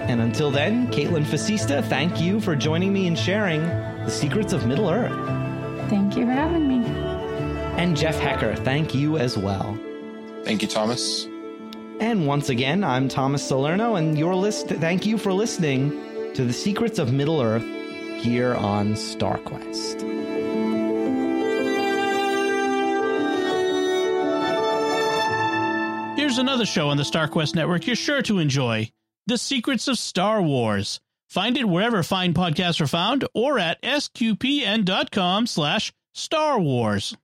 [0.07, 3.61] And until then, Kaitlyn Facista, thank you for joining me and sharing
[4.07, 5.11] the secrets of Middle Earth.
[5.89, 6.77] Thank you for having me.
[7.75, 9.77] And Jeff Haecker, thank you as well.
[10.45, 11.25] Thank you, Thomas.
[11.99, 14.69] And once again, I'm Thomas Salerno, and your list.
[14.69, 15.91] Thank you for listening
[16.35, 17.65] to the Secrets of Middle Earth
[18.21, 19.99] here on StarQuest.
[26.17, 28.89] Here's another show on the StarQuest network you're sure to enjoy
[29.25, 31.01] The Secrets of Star Wars.
[31.27, 37.17] Find it wherever fine podcasts are found or at sqpn.com slash Star Wars.